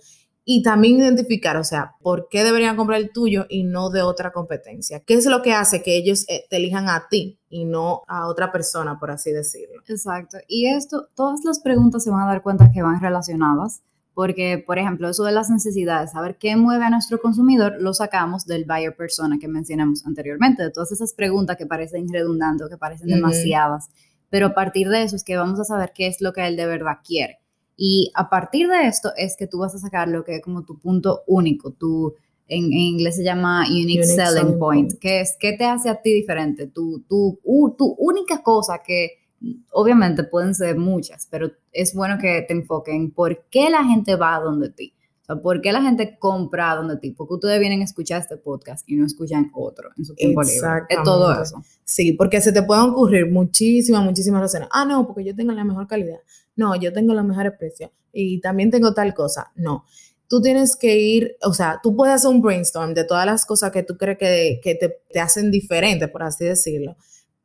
Y 0.48 0.62
también 0.62 0.98
identificar, 0.98 1.56
o 1.56 1.64
sea, 1.64 1.96
por 2.00 2.28
qué 2.30 2.44
deberían 2.44 2.76
comprar 2.76 3.00
el 3.00 3.10
tuyo 3.10 3.46
y 3.48 3.64
no 3.64 3.90
de 3.90 4.02
otra 4.02 4.32
competencia. 4.32 5.00
¿Qué 5.00 5.14
es 5.14 5.26
lo 5.26 5.42
que 5.42 5.52
hace 5.52 5.82
que 5.82 5.96
ellos 5.96 6.24
eh, 6.28 6.46
te 6.48 6.58
elijan 6.58 6.88
a 6.88 7.08
ti 7.10 7.40
y 7.48 7.64
no 7.64 8.02
a 8.06 8.28
otra 8.28 8.52
persona, 8.52 8.98
por 9.00 9.10
así 9.10 9.32
decirlo? 9.32 9.82
Exacto. 9.88 10.38
Y 10.46 10.68
esto, 10.68 11.08
todas 11.16 11.40
las 11.44 11.58
preguntas 11.58 12.04
se 12.04 12.10
van 12.10 12.22
a 12.22 12.26
dar 12.26 12.42
cuenta 12.42 12.70
que 12.72 12.80
van 12.80 13.00
relacionadas 13.00 13.82
porque, 14.16 14.64
por 14.66 14.78
ejemplo, 14.78 15.10
eso 15.10 15.24
de 15.24 15.32
las 15.32 15.50
necesidades, 15.50 16.12
saber 16.12 16.38
qué 16.38 16.56
mueve 16.56 16.86
a 16.86 16.90
nuestro 16.90 17.20
consumidor, 17.20 17.76
lo 17.80 17.92
sacamos 17.92 18.46
del 18.46 18.64
buyer 18.64 18.96
persona 18.96 19.36
que 19.38 19.46
mencionamos 19.46 20.06
anteriormente, 20.06 20.62
de 20.62 20.70
todas 20.70 20.90
esas 20.90 21.12
preguntas 21.12 21.58
que 21.58 21.66
parecen 21.66 22.10
redundantes, 22.10 22.66
que 22.70 22.78
parecen 22.78 23.08
demasiadas, 23.08 23.90
pero 24.30 24.46
a 24.46 24.54
partir 24.54 24.88
de 24.88 25.02
eso 25.02 25.16
es 25.16 25.22
que 25.22 25.36
vamos 25.36 25.60
a 25.60 25.64
saber 25.64 25.92
qué 25.94 26.06
es 26.06 26.22
lo 26.22 26.32
que 26.32 26.46
él 26.46 26.56
de 26.56 26.64
verdad 26.64 27.00
quiere. 27.04 27.40
Y 27.76 28.10
a 28.14 28.30
partir 28.30 28.68
de 28.68 28.86
esto 28.86 29.10
es 29.16 29.36
que 29.36 29.46
tú 29.46 29.58
vas 29.58 29.74
a 29.74 29.78
sacar 29.78 30.08
lo 30.08 30.24
que 30.24 30.36
es 30.36 30.42
como 30.42 30.64
tu 30.64 30.78
punto 30.78 31.22
único, 31.26 31.72
tu, 31.72 32.14
en, 32.48 32.72
inglés 32.72 33.16
se 33.16 33.24
llama 33.24 33.66
unique, 33.68 34.04
selling, 34.04 34.58
point, 34.58 34.94
que 34.98 35.20
es 35.20 35.36
qué 35.38 35.52
te 35.52 35.64
hace 35.64 35.90
a 35.90 36.00
ti 36.00 36.12
diferente, 36.12 36.66
tu, 36.68 37.00
tu, 37.08 37.38
tu 37.76 37.94
única 37.98 38.42
cosa 38.42 38.82
que 38.84 39.26
obviamente 39.72 40.24
pueden 40.24 40.54
ser 40.54 40.78
muchas, 40.78 41.26
pero 41.30 41.50
es 41.72 41.94
bueno 41.94 42.18
que 42.18 42.44
te 42.46 42.54
enfoquen 42.54 43.10
por 43.10 43.44
qué 43.50 43.68
la 43.70 43.84
gente 43.84 44.16
va 44.16 44.36
a 44.36 44.40
donde 44.40 44.70
ti. 44.70 44.94
O 45.22 45.26
sea, 45.26 45.42
¿por 45.42 45.60
qué 45.60 45.72
la 45.72 45.82
gente 45.82 46.16
compra 46.20 46.70
a 46.70 46.76
donde 46.76 46.98
ti? 46.98 47.10
Porque 47.10 47.34
ustedes 47.34 47.58
vienen 47.58 47.80
a 47.80 47.84
escuchar 47.84 48.20
este 48.20 48.36
podcast 48.36 48.88
y 48.88 48.94
no 48.94 49.04
escuchan 49.04 49.50
otro 49.54 49.90
en 49.98 50.04
su 50.04 50.14
tiempo 50.14 50.40
libre. 50.42 50.86
Es 50.88 51.02
todo 51.02 51.42
eso. 51.42 51.64
Sí, 51.82 52.12
porque 52.12 52.40
se 52.40 52.52
te 52.52 52.62
pueden 52.62 52.84
ocurrir 52.84 53.30
muchísimas, 53.30 54.04
muchísimas 54.04 54.40
razones. 54.40 54.68
Ah, 54.70 54.84
no, 54.84 55.04
porque 55.04 55.24
yo 55.24 55.34
tengo 55.34 55.50
la 55.50 55.64
mejor 55.64 55.88
calidad. 55.88 56.20
No, 56.56 56.74
yo 56.74 56.92
tengo 56.92 57.14
los 57.14 57.24
mejores 57.24 57.52
precios. 57.58 57.90
Y 58.12 58.40
también 58.40 58.70
tengo 58.70 58.94
tal 58.94 59.14
cosa. 59.14 59.52
No. 59.54 59.84
Tú 60.28 60.40
tienes 60.42 60.74
que 60.76 60.98
ir, 60.98 61.36
o 61.42 61.52
sea, 61.54 61.80
tú 61.82 61.94
puedes 61.94 62.16
hacer 62.16 62.30
un 62.30 62.42
brainstorm 62.42 62.94
de 62.94 63.04
todas 63.04 63.26
las 63.26 63.46
cosas 63.46 63.70
que 63.70 63.84
tú 63.84 63.96
crees 63.96 64.18
que, 64.18 64.60
que 64.62 64.74
te, 64.74 65.02
te 65.10 65.20
hacen 65.20 65.50
diferente, 65.50 66.08
por 66.08 66.22
así 66.24 66.44
decirlo. 66.44 66.96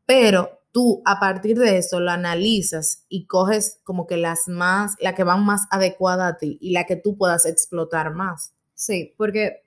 Pero 0.06 0.62
tú 0.72 1.02
a 1.06 1.20
partir 1.20 1.60
de 1.60 1.78
eso 1.78 2.00
lo 2.00 2.12
analizas 2.12 3.06
y 3.10 3.28
coges 3.28 3.80
como 3.84 4.08
que 4.08 4.18
las 4.18 4.48
más, 4.48 4.96
la 5.00 5.14
que 5.16 5.24
van 5.24 5.46
más 5.46 5.68
adecuada 5.70 6.28
a 6.28 6.38
ti 6.38 6.58
y 6.62 6.72
la 6.72 6.86
que 6.86 6.96
tú 6.96 7.18
puedas 7.18 7.46
explotar 7.46 8.14
más. 8.14 8.54
Sí, 8.74 9.14
porque, 9.18 9.64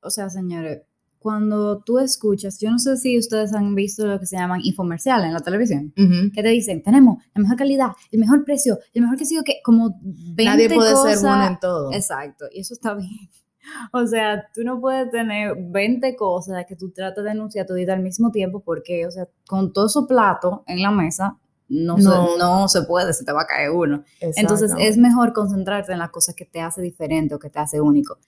o 0.00 0.10
sea, 0.10 0.30
señores, 0.30 0.82
cuando 1.24 1.78
tú 1.78 1.98
escuchas, 2.00 2.60
yo 2.60 2.70
no 2.70 2.78
sé 2.78 2.98
si 2.98 3.18
ustedes 3.18 3.54
han 3.54 3.74
visto 3.74 4.06
lo 4.06 4.20
que 4.20 4.26
se 4.26 4.36
llaman 4.36 4.60
infomerciales 4.62 5.28
en 5.28 5.32
la 5.32 5.40
televisión, 5.40 5.90
que 5.96 6.42
te 6.42 6.48
dicen, 6.50 6.82
tenemos 6.82 7.16
la 7.34 7.40
mejor 7.40 7.56
calidad, 7.56 7.92
el 8.12 8.20
mejor 8.20 8.44
precio, 8.44 8.78
el 8.92 9.00
mejor 9.00 9.16
que 9.16 9.24
sido 9.24 9.42
que, 9.42 9.54
como 9.64 9.98
20 10.02 10.44
Nadie 10.44 10.68
puede 10.68 10.94
ser 10.94 11.26
bueno 11.26 11.46
en 11.46 11.58
todo. 11.58 11.94
Exacto, 11.94 12.44
y 12.52 12.60
eso 12.60 12.74
está 12.74 12.92
bien. 12.92 13.08
O 13.94 14.06
sea, 14.06 14.44
tú 14.54 14.62
no 14.62 14.78
puedes 14.78 15.10
tener 15.10 15.56
20 15.58 16.14
cosas 16.16 16.66
que 16.68 16.76
tú 16.76 16.90
tratas 16.90 17.24
de 17.24 17.30
anunciar 17.30 17.64
tu 17.64 17.72
vida 17.72 17.94
al 17.94 18.02
mismo 18.02 18.30
tiempo 18.30 18.60
porque, 18.60 19.06
o 19.06 19.10
sea, 19.10 19.26
con 19.48 19.72
todo 19.72 19.88
su 19.88 20.06
plato 20.06 20.64
en 20.66 20.82
la 20.82 20.90
mesa, 20.90 21.38
no, 21.66 21.96
Se, 21.96 22.04
no 22.38 22.68
se 22.68 22.82
puede, 22.82 23.14
se 23.14 23.24
te 23.24 23.32
va 23.32 23.40
a 23.40 23.46
caer 23.46 23.70
uno. 23.70 24.04
Entonces 24.20 24.72
es 24.78 24.98
mejor 24.98 25.32
concentrarte 25.32 25.92
en 25.92 26.00
las 26.00 26.10
cosas 26.10 26.34
que 26.34 26.44
te 26.44 26.60
hace 26.60 26.82
diferente 26.82 27.34
o 27.34 27.38
que 27.38 27.48
te 27.48 27.58
hace 27.58 27.80
único. 27.80 28.18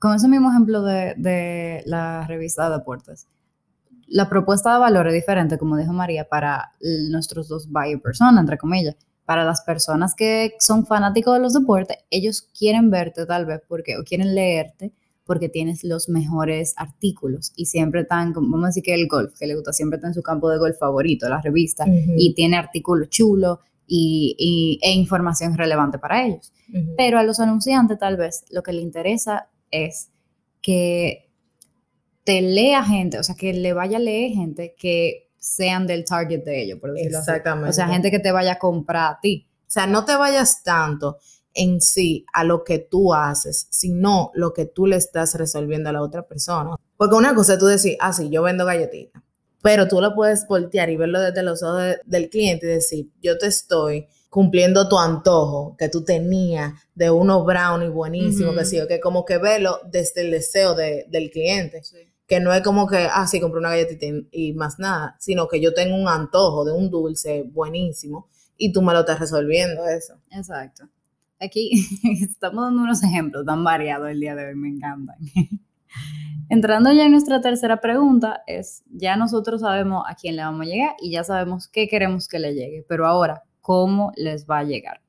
Con 0.00 0.16
ese 0.16 0.26
mismo 0.26 0.50
ejemplo 0.50 0.82
de, 0.82 1.14
de 1.16 1.82
la 1.86 2.26
revista 2.26 2.68
de 2.68 2.78
deportes, 2.78 3.28
la 4.10 4.28
propuesta 4.28 4.72
de 4.72 4.80
valor 4.80 5.06
es 5.06 5.14
diferente, 5.14 5.56
como 5.56 5.76
dijo 5.76 5.92
María, 5.92 6.28
para 6.28 6.72
nuestros 7.10 7.46
dos 7.46 7.70
buyer 7.70 8.00
personas, 8.00 8.40
entre 8.40 8.58
comillas. 8.58 8.96
Para 9.24 9.44
las 9.44 9.60
personas 9.62 10.16
que 10.16 10.54
son 10.58 10.84
fanáticos 10.84 11.34
de 11.34 11.40
los 11.40 11.52
deportes, 11.52 11.98
ellos 12.10 12.48
quieren 12.58 12.90
verte 12.90 13.24
tal 13.24 13.46
vez 13.46 13.60
porque, 13.68 13.96
o 13.96 14.02
quieren 14.02 14.34
leerte 14.34 14.92
porque 15.24 15.48
tienes 15.48 15.84
los 15.84 16.08
mejores 16.08 16.74
artículos 16.76 17.52
y 17.54 17.66
siempre 17.66 18.00
están, 18.00 18.32
vamos 18.32 18.64
a 18.64 18.66
decir 18.66 18.82
que 18.82 18.94
el 18.94 19.06
golf, 19.06 19.38
que 19.38 19.46
le 19.46 19.54
gusta, 19.54 19.72
siempre 19.72 19.98
está 19.98 20.08
en 20.08 20.14
su 20.14 20.22
campo 20.22 20.50
de 20.50 20.58
golf 20.58 20.76
favorito, 20.76 21.28
la 21.28 21.40
revista, 21.40 21.84
y 21.86 22.34
tiene 22.34 22.56
artículos 22.56 23.10
chulos 23.10 23.58
y, 23.86 24.80
e 24.82 24.92
información 24.92 25.56
relevante 25.56 26.00
para 26.00 26.26
ellos. 26.26 26.52
Pero 26.96 27.20
a 27.20 27.22
los 27.22 27.38
anunciantes 27.38 27.96
tal 27.96 28.16
vez 28.16 28.44
lo 28.50 28.64
que 28.64 28.72
le 28.72 28.82
interesa 28.82 29.46
es 29.70 30.10
que 30.62 31.30
te 32.24 32.42
lea 32.42 32.84
gente, 32.84 33.18
o 33.18 33.22
sea, 33.22 33.34
que 33.34 33.52
le 33.52 33.72
vaya 33.72 33.96
a 33.96 34.00
leer 34.00 34.32
gente 34.32 34.74
que 34.78 35.30
sean 35.38 35.86
del 35.86 36.04
target 36.04 36.44
de 36.44 36.62
ellos, 36.62 36.78
por 36.78 36.92
decirlo 36.92 37.18
Exactamente. 37.18 37.70
O 37.70 37.72
sea, 37.72 37.88
gente 37.88 38.10
que 38.10 38.18
te 38.18 38.30
vaya 38.30 38.52
a 38.52 38.58
comprar 38.58 39.14
a 39.14 39.20
ti. 39.20 39.48
O 39.62 39.70
sea, 39.70 39.86
no 39.86 40.04
te 40.04 40.16
vayas 40.16 40.62
tanto 40.62 41.18
en 41.54 41.80
sí 41.80 42.26
a 42.32 42.44
lo 42.44 42.62
que 42.64 42.78
tú 42.78 43.14
haces, 43.14 43.66
sino 43.70 44.30
lo 44.34 44.52
que 44.52 44.66
tú 44.66 44.86
le 44.86 44.96
estás 44.96 45.34
resolviendo 45.34 45.88
a 45.88 45.92
la 45.92 46.02
otra 46.02 46.26
persona. 46.26 46.76
Porque 46.96 47.14
una 47.14 47.34
cosa 47.34 47.58
tú 47.58 47.66
decir, 47.66 47.96
ah, 48.00 48.12
sí, 48.12 48.30
yo 48.30 48.42
vendo 48.42 48.64
galletitas, 48.64 49.22
pero 49.62 49.88
tú 49.88 50.00
lo 50.00 50.14
puedes 50.14 50.46
voltear 50.46 50.90
y 50.90 50.96
verlo 50.96 51.20
desde 51.20 51.42
los 51.42 51.62
ojos 51.62 51.96
del 52.04 52.30
cliente 52.30 52.66
y 52.66 52.70
decir, 52.70 53.10
yo 53.22 53.38
te 53.38 53.46
estoy 53.46 54.06
cumpliendo 54.30 54.88
tu 54.88 54.96
antojo 54.96 55.76
que 55.76 55.88
tú 55.88 56.04
tenías 56.04 56.72
de 56.94 57.10
unos 57.10 57.44
brownie 57.44 57.88
buenísimos, 57.88 58.56
que 58.56 58.64
sí, 58.64 58.78
que 58.88 59.00
como 59.00 59.24
que 59.24 59.38
verlo 59.38 59.80
desde 59.90 60.22
el 60.22 60.30
deseo 60.30 60.74
del 60.74 61.30
cliente. 61.30 61.82
Que 62.26 62.38
no 62.38 62.54
es 62.54 62.62
como 62.62 62.86
que, 62.86 63.08
ah, 63.10 63.26
sí, 63.26 63.40
compré 63.40 63.58
una 63.58 63.70
galletita 63.70 64.06
y 64.30 64.52
más 64.52 64.78
nada, 64.78 65.16
sino 65.18 65.48
que 65.48 65.60
yo 65.60 65.74
tengo 65.74 65.96
un 65.96 66.06
antojo 66.06 66.64
de 66.64 66.72
un 66.72 66.88
dulce 66.88 67.42
buenísimo 67.42 68.28
y 68.56 68.72
tú 68.72 68.82
me 68.82 68.92
lo 68.92 69.00
estás 69.00 69.18
resolviendo 69.18 69.84
eso. 69.88 70.14
Exacto. 70.30 70.88
Aquí 71.40 71.72
estamos 72.22 72.64
dando 72.64 72.82
unos 72.82 73.02
ejemplos 73.02 73.44
tan 73.44 73.64
variados 73.64 74.10
el 74.10 74.20
día 74.20 74.36
de 74.36 74.46
hoy, 74.46 74.54
me 74.54 74.68
encantan. 74.68 75.16
Entrando 76.48 76.92
ya 76.92 77.06
en 77.06 77.12
nuestra 77.12 77.40
tercera 77.40 77.80
pregunta, 77.80 78.42
es 78.46 78.84
ya 78.90 79.16
nosotros 79.16 79.62
sabemos 79.62 80.04
a 80.08 80.14
quién 80.14 80.36
le 80.36 80.42
vamos 80.42 80.62
a 80.62 80.70
llegar 80.70 80.96
y 81.00 81.10
ya 81.10 81.24
sabemos 81.24 81.66
qué 81.66 81.88
queremos 81.88 82.28
que 82.28 82.38
le 82.38 82.54
llegue, 82.54 82.84
pero 82.88 83.06
ahora, 83.06 83.42
¿cómo 83.60 84.12
les 84.16 84.46
va 84.46 84.58
a 84.58 84.64
llegar? 84.64 85.00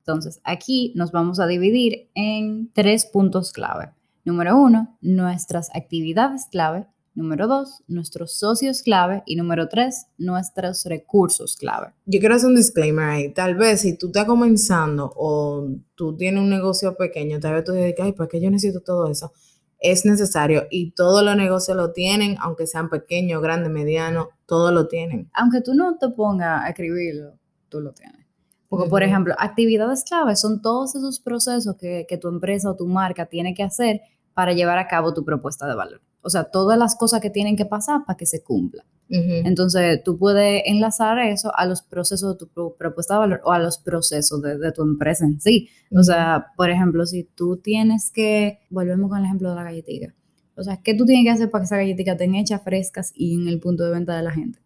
Entonces, 0.00 0.40
aquí 0.42 0.92
nos 0.96 1.12
vamos 1.12 1.38
a 1.38 1.46
dividir 1.46 2.08
en 2.14 2.72
tres 2.72 3.04
puntos 3.04 3.52
clave. 3.52 3.90
Número 4.24 4.56
uno, 4.56 4.96
nuestras 5.00 5.68
actividades 5.74 6.46
clave. 6.50 6.86
Número 7.14 7.46
dos, 7.46 7.82
nuestros 7.88 8.38
socios 8.38 8.82
clave. 8.82 9.22
Y 9.26 9.36
número 9.36 9.68
tres, 9.68 10.06
nuestros 10.16 10.84
recursos 10.86 11.56
clave. 11.56 11.88
Yo 12.06 12.20
quiero 12.20 12.36
hacer 12.36 12.48
un 12.48 12.56
disclaimer 12.56 13.04
ahí. 13.04 13.34
Tal 13.34 13.54
vez 13.54 13.80
si 13.82 13.98
tú 13.98 14.06
estás 14.06 14.24
comenzando 14.24 15.12
o 15.16 15.68
tú 15.94 16.16
tienes 16.16 16.42
un 16.42 16.48
negocio 16.48 16.96
pequeño, 16.96 17.38
tal 17.38 17.54
vez 17.54 17.64
tú 17.64 17.72
digas, 17.72 17.94
ay, 18.00 18.12
¿para 18.12 18.28
qué 18.28 18.40
yo 18.40 18.50
necesito 18.50 18.80
todo 18.80 19.10
eso? 19.10 19.32
Es 19.78 20.04
necesario 20.04 20.64
y 20.70 20.92
todos 20.92 21.22
los 21.22 21.36
negocios 21.36 21.76
lo 21.76 21.92
tienen, 21.92 22.36
aunque 22.40 22.66
sean 22.66 22.88
pequeños, 22.88 23.42
grandes, 23.42 23.70
medianos, 23.70 24.28
todos 24.46 24.72
lo 24.72 24.88
tienen. 24.88 25.30
Aunque 25.34 25.60
tú 25.60 25.74
no 25.74 25.98
te 25.98 26.08
pongas 26.08 26.64
a 26.64 26.68
escribirlo, 26.68 27.37
tú 27.68 27.80
lo 27.80 27.92
tienes. 27.92 28.26
Porque, 28.68 28.88
por 28.90 29.02
ejemplo, 29.02 29.34
actividades 29.38 30.04
clave 30.04 30.36
son 30.36 30.60
todos 30.60 30.94
esos 30.94 31.20
procesos 31.20 31.76
que, 31.76 32.04
que 32.08 32.18
tu 32.18 32.28
empresa 32.28 32.70
o 32.70 32.76
tu 32.76 32.86
marca 32.86 33.26
tiene 33.26 33.54
que 33.54 33.62
hacer 33.62 34.02
para 34.34 34.52
llevar 34.52 34.78
a 34.78 34.88
cabo 34.88 35.14
tu 35.14 35.24
propuesta 35.24 35.66
de 35.66 35.74
valor 35.74 36.02
o 36.28 36.30
sea, 36.30 36.44
todas 36.44 36.78
las 36.78 36.94
cosas 36.94 37.20
que 37.20 37.30
tienen 37.30 37.56
que 37.56 37.64
pasar 37.64 38.04
para 38.04 38.16
que 38.16 38.26
se 38.26 38.42
cumpla. 38.42 38.84
Entonces, 39.10 40.02
tú 40.04 40.18
puedes 40.18 40.62
enlazar 40.66 41.18
eso 41.20 41.50
a 41.56 41.64
los 41.64 41.80
procesos 41.80 42.34
de 42.34 42.44
tu 42.44 42.74
propuesta 42.76 43.14
de 43.14 43.20
valor 43.20 43.40
o 43.42 43.52
a 43.52 43.58
los 43.58 43.78
procesos 43.78 44.42
de, 44.42 44.70
tu 44.72 44.82
empresa 44.82 45.24
en 45.24 45.40
sí. 45.40 45.70
O 45.96 46.02
sea, 46.02 46.48
por 46.58 46.68
ejemplo, 46.68 47.06
si 47.06 47.24
tú 47.24 47.56
tienes 47.56 48.10
que, 48.10 48.58
volvemos 48.68 49.08
con 49.08 49.20
el 49.20 49.24
ejemplo 49.24 49.48
de 49.48 49.54
la 49.54 49.62
galletita. 49.62 50.14
O 50.56 50.62
sea, 50.62 50.82
¿qué 50.82 50.92
tú 50.92 51.06
tienes 51.06 51.24
que 51.24 51.30
hacer 51.30 51.50
para 51.50 51.62
que 51.62 51.66
esa 51.66 51.76
galletita 51.78 52.12
estén 52.12 52.34
hechas 52.34 52.62
frescas 52.62 53.12
y 53.14 53.40
en 53.40 53.48
el 53.48 53.60
punto 53.60 53.84
de 53.84 53.92
venta 53.92 54.14
de 54.14 54.22
la 54.24 54.32
gente? 54.32 54.58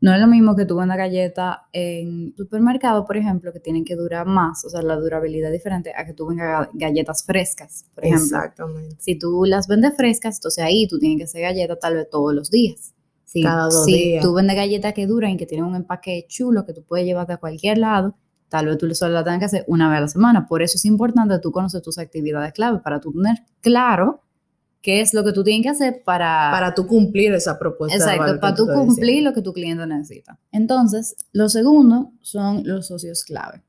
No 0.00 0.14
es 0.14 0.20
lo 0.20 0.26
mismo 0.26 0.56
que 0.56 0.64
tú 0.64 0.76
vendas 0.76 0.96
galleta 0.96 1.68
en 1.72 2.34
supermercado, 2.34 3.04
por 3.04 3.18
ejemplo, 3.18 3.52
que 3.52 3.60
tienen 3.60 3.84
que 3.84 3.96
durar 3.96 4.26
más, 4.26 4.64
o 4.64 4.70
sea, 4.70 4.80
la 4.80 4.96
durabilidad 4.96 5.50
es 5.50 5.58
diferente 5.58 5.92
a 5.94 6.06
que 6.06 6.14
tú 6.14 6.26
vendas 6.26 6.68
galletas 6.72 7.24
frescas, 7.24 7.84
por 7.94 8.04
ejemplo. 8.04 8.24
Exactamente. 8.24 8.96
Si 8.98 9.18
tú 9.18 9.44
las 9.44 9.68
vendes 9.68 9.94
frescas, 9.96 10.36
entonces 10.38 10.64
ahí 10.64 10.88
tú 10.88 10.98
tienes 10.98 11.18
que 11.18 11.24
hacer 11.24 11.42
galletas 11.42 11.78
tal 11.80 11.94
vez 11.96 12.08
todos 12.10 12.34
los 12.34 12.50
días. 12.50 12.94
Si, 13.24 13.42
Cada 13.42 13.64
dos 13.64 13.84
si 13.84 14.18
tú 14.22 14.32
vendes 14.32 14.56
galletas 14.56 14.94
que 14.94 15.06
duran 15.06 15.32
y 15.32 15.36
que 15.36 15.46
tienen 15.46 15.66
un 15.66 15.76
empaque 15.76 16.24
chulo 16.28 16.64
que 16.64 16.72
tú 16.72 16.82
puedes 16.82 17.06
llevarte 17.06 17.34
a 17.34 17.36
cualquier 17.36 17.78
lado, 17.78 18.16
tal 18.48 18.66
vez 18.66 18.78
tú 18.78 18.92
solo 18.94 19.14
la 19.14 19.22
tengas 19.22 19.38
que 19.38 19.44
hacer 19.44 19.64
una 19.68 19.88
vez 19.90 19.98
a 19.98 20.00
la 20.00 20.08
semana. 20.08 20.46
Por 20.46 20.62
eso 20.62 20.76
es 20.76 20.84
importante 20.86 21.34
que 21.34 21.40
tú 21.40 21.52
conoces 21.52 21.82
tus 21.82 21.98
actividades 21.98 22.52
clave 22.52 22.80
para 22.80 23.00
tú 23.00 23.12
tener 23.12 23.36
claro 23.60 24.22
qué 24.82 25.00
es 25.00 25.12
lo 25.12 25.24
que 25.24 25.32
tú 25.32 25.44
tienes 25.44 25.62
que 25.62 25.68
hacer 25.70 26.02
para... 26.04 26.50
Para 26.50 26.74
tú 26.74 26.86
cumplir 26.86 27.32
esa 27.32 27.58
propuesta. 27.58 27.96
Exacto, 27.96 28.40
para 28.40 28.54
tú 28.54 28.66
cumplir 28.66 29.22
lo 29.22 29.32
que 29.32 29.42
tu 29.42 29.52
cliente 29.52 29.86
necesita. 29.86 30.38
Entonces, 30.52 31.16
lo 31.32 31.48
segundo 31.48 32.12
son 32.20 32.62
los 32.64 32.86
socios 32.86 33.24
clave. 33.24 33.62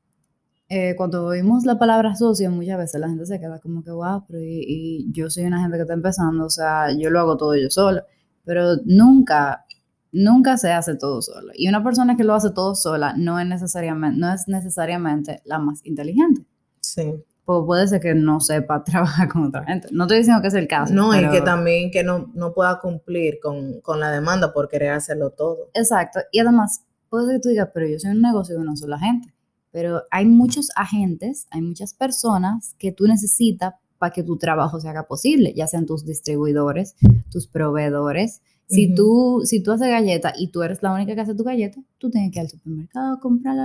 Eh, 0.68 0.94
cuando 0.96 1.26
oímos 1.26 1.66
la 1.66 1.78
palabra 1.78 2.16
socio, 2.16 2.50
muchas 2.50 2.78
veces 2.78 3.00
la 3.00 3.08
gente 3.08 3.26
se 3.26 3.38
queda 3.38 3.58
como 3.60 3.84
que, 3.84 3.90
wow, 3.90 4.24
pero 4.26 4.40
y, 4.40 4.64
y, 4.66 5.12
yo 5.12 5.28
soy 5.28 5.44
una 5.44 5.60
gente 5.60 5.76
que 5.76 5.82
está 5.82 5.92
empezando, 5.92 6.46
o 6.46 6.50
sea, 6.50 6.96
yo 6.96 7.10
lo 7.10 7.20
hago 7.20 7.36
todo 7.36 7.54
yo 7.56 7.68
solo, 7.68 8.00
pero 8.42 8.76
nunca, 8.86 9.66
nunca 10.12 10.56
se 10.56 10.72
hace 10.72 10.96
todo 10.96 11.20
solo. 11.20 11.52
Y 11.54 11.68
una 11.68 11.84
persona 11.84 12.16
que 12.16 12.24
lo 12.24 12.32
hace 12.32 12.52
todo 12.52 12.74
sola 12.74 13.12
no 13.18 13.38
es 13.38 13.46
necesariamente, 13.46 14.18
no 14.18 14.32
es 14.32 14.48
necesariamente 14.48 15.42
la 15.44 15.58
más 15.58 15.84
inteligente. 15.84 16.46
Sí 16.80 17.22
pues 17.44 17.60
puede 17.66 17.88
ser 17.88 18.00
que 18.00 18.14
no 18.14 18.40
sepa 18.40 18.84
trabajar 18.84 19.28
con 19.28 19.44
otra 19.46 19.64
gente. 19.64 19.88
No 19.90 20.04
estoy 20.04 20.18
diciendo 20.18 20.42
que 20.42 20.48
es 20.48 20.54
el 20.54 20.68
caso. 20.68 20.94
No, 20.94 21.18
y 21.18 21.28
que 21.30 21.40
también 21.40 21.90
que 21.90 22.04
no, 22.04 22.30
no 22.34 22.52
pueda 22.52 22.80
cumplir 22.80 23.38
con, 23.40 23.80
con, 23.80 24.00
la 24.00 24.10
demanda 24.10 24.52
por 24.52 24.68
querer 24.68 24.92
hacerlo 24.92 25.30
todo. 25.30 25.70
Exacto. 25.74 26.20
Y 26.30 26.40
además, 26.40 26.84
puede 27.08 27.26
ser 27.26 27.36
que 27.36 27.40
tú 27.40 27.48
digas, 27.50 27.68
pero 27.74 27.86
yo 27.86 27.98
soy 27.98 28.10
un 28.10 28.22
negocio 28.22 28.54
de 28.54 28.60
una 28.60 28.76
sola 28.76 28.98
gente. 28.98 29.32
Pero 29.70 30.02
hay 30.10 30.26
muchos 30.26 30.68
agentes, 30.76 31.46
hay 31.50 31.62
muchas 31.62 31.94
personas 31.94 32.74
que 32.78 32.92
tú 32.92 33.06
necesitas 33.06 33.74
para 33.98 34.12
que 34.12 34.22
tu 34.22 34.36
trabajo 34.36 34.80
se 34.80 34.88
haga 34.88 35.06
posible, 35.06 35.54
ya 35.54 35.66
sean 35.66 35.86
tus 35.86 36.04
distribuidores, 36.04 36.96
tus 37.30 37.46
proveedores, 37.46 38.42
si, 38.68 38.94
tú, 38.94 39.42
si 39.44 39.62
tú 39.62 39.72
haces 39.72 39.88
galleta 39.88 40.32
y 40.36 40.50
tú 40.50 40.62
eres 40.62 40.82
la 40.82 40.92
única 40.92 41.14
que 41.14 41.20
hace 41.20 41.34
tu 41.34 41.44
galleta, 41.44 41.80
tú 41.98 42.10
tienes 42.10 42.32
que 42.32 42.38
ir 42.38 42.44
al 42.44 42.50
supermercado 42.50 43.14
a 43.14 43.20
comprar 43.20 43.56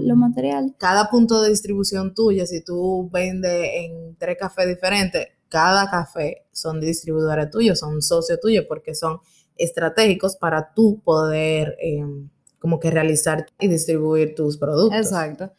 los 0.00 0.16
materiales. 0.16 0.72
Cada 0.78 1.08
punto 1.08 1.40
de 1.42 1.50
distribución 1.50 2.14
tuya, 2.14 2.46
si 2.46 2.64
tú 2.64 3.08
vendes 3.12 3.70
en 3.74 4.16
tres 4.16 4.36
cafés 4.38 4.66
diferentes, 4.66 5.28
cada 5.48 5.88
café 5.88 6.46
son 6.52 6.80
distribuidores 6.80 7.50
tuyos, 7.50 7.78
son 7.78 8.02
socios 8.02 8.40
tuyos, 8.40 8.64
porque 8.68 8.94
son 8.94 9.20
estratégicos 9.56 10.36
para 10.36 10.74
tú 10.74 11.00
poder 11.04 11.76
em, 11.80 12.28
como 12.58 12.80
que 12.80 12.90
realizar 12.90 13.46
y 13.60 13.68
distribuir 13.68 14.34
tus 14.34 14.58
productos. 14.58 14.98
Exacto. 14.98 15.52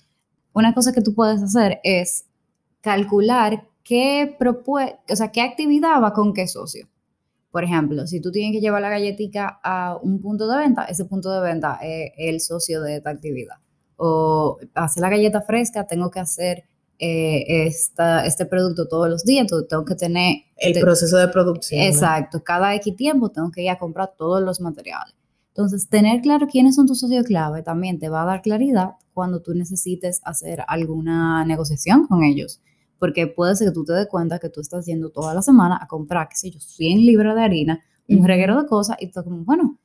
Una 0.54 0.74
cosa 0.74 0.92
que 0.92 1.02
tú 1.02 1.14
puedes 1.14 1.42
hacer 1.42 1.80
es 1.84 2.26
calcular 2.82 3.68
qué, 3.84 4.38
o 4.40 5.16
sea, 5.16 5.32
qué 5.32 5.42
actividad 5.42 6.02
va 6.02 6.14
con 6.14 6.34
qué 6.34 6.48
socio. 6.48 6.88
Por 7.58 7.64
ejemplo, 7.64 8.06
si 8.06 8.22
tú 8.22 8.32
tienes 8.32 8.52
que 8.52 8.62
llevar 8.62 8.84
la 8.84 8.90
galletita 8.92 9.60
a 9.64 9.98
un 10.00 10.22
punto 10.22 10.48
de 10.48 10.60
venta, 10.60 10.86
ese 10.86 11.06
punto 11.06 11.32
de 11.32 11.42
venta 11.42 11.80
es 11.82 12.12
el 12.16 12.40
socio 12.40 12.84
de 12.84 12.98
esta 12.98 13.10
actividad. 13.10 13.56
O 13.96 14.60
hacer 14.76 15.02
la 15.02 15.10
galleta 15.10 15.42
fresca, 15.42 15.88
tengo 15.88 16.12
que 16.12 16.20
hacer 16.20 16.66
eh, 17.00 17.66
este 17.66 18.46
producto 18.46 18.88
todos 18.88 19.10
los 19.10 19.26
días, 19.26 19.42
entonces 19.42 19.68
tengo 19.70 19.86
que 19.86 19.96
tener... 19.96 20.36
El 20.56 20.80
proceso 20.80 21.18
de 21.18 21.30
producción. 21.30 21.82
Exacto, 21.82 22.44
cada 22.44 22.76
X 22.76 22.96
tiempo 22.96 23.30
tengo 23.30 23.50
que 23.50 23.64
ir 23.64 23.72
a 23.72 23.80
comprar 23.80 24.14
todos 24.16 24.40
los 24.40 24.62
materiales. 24.62 25.16
Entonces, 25.48 25.90
tener 25.90 26.22
claro 26.22 26.46
quiénes 26.46 26.76
son 26.76 26.86
tus 26.86 27.00
socios 27.00 27.26
clave 27.26 27.64
también 27.64 27.98
te 27.98 28.08
va 28.08 28.22
a 28.22 28.26
dar 28.26 28.44
claridad 28.44 28.92
cuando 29.16 29.42
tú 29.42 29.56
necesites 29.56 30.22
hacer 30.26 30.64
alguna 30.68 31.44
negociación 31.44 32.06
con 32.06 32.24
ellos 32.24 32.62
porque 33.00 33.28
puede 33.28 33.56
ser 33.56 33.70
que 33.70 33.74
tú 33.74 33.86
te 33.86 33.94
des 33.94 34.08
cuenta 34.08 34.40
que 34.40 34.50
tú 34.50 34.62
estás 34.62 34.86
yendo 34.86 35.10
toda 35.10 35.34
la 35.34 35.42
semana 35.42 35.80
a 35.82 35.88
comprar, 35.88 36.28
qué 36.30 36.36
sé 36.36 36.52
yo, 36.52 36.60
100 36.60 37.00
libras 37.00 37.36
de 37.36 37.42
harina, 37.42 37.84
un 38.10 38.26
reguero 38.26 38.62
de 38.62 38.68
cosas, 38.68 38.98
y 39.00 39.12
tú 39.12 39.24
como, 39.24 39.44
bueno, 39.44 39.78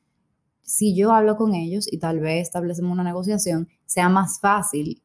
si 0.63 0.95
yo 0.95 1.13
hablo 1.13 1.37
con 1.37 1.55
ellos 1.55 1.93
y 1.93 1.99
tal 1.99 2.21
vez 2.21 2.43
establecemos 2.43 2.93
una 2.93 3.05
negociación, 3.05 3.69
sea 3.85 4.09
más 4.09 4.41
fácil 4.41 5.03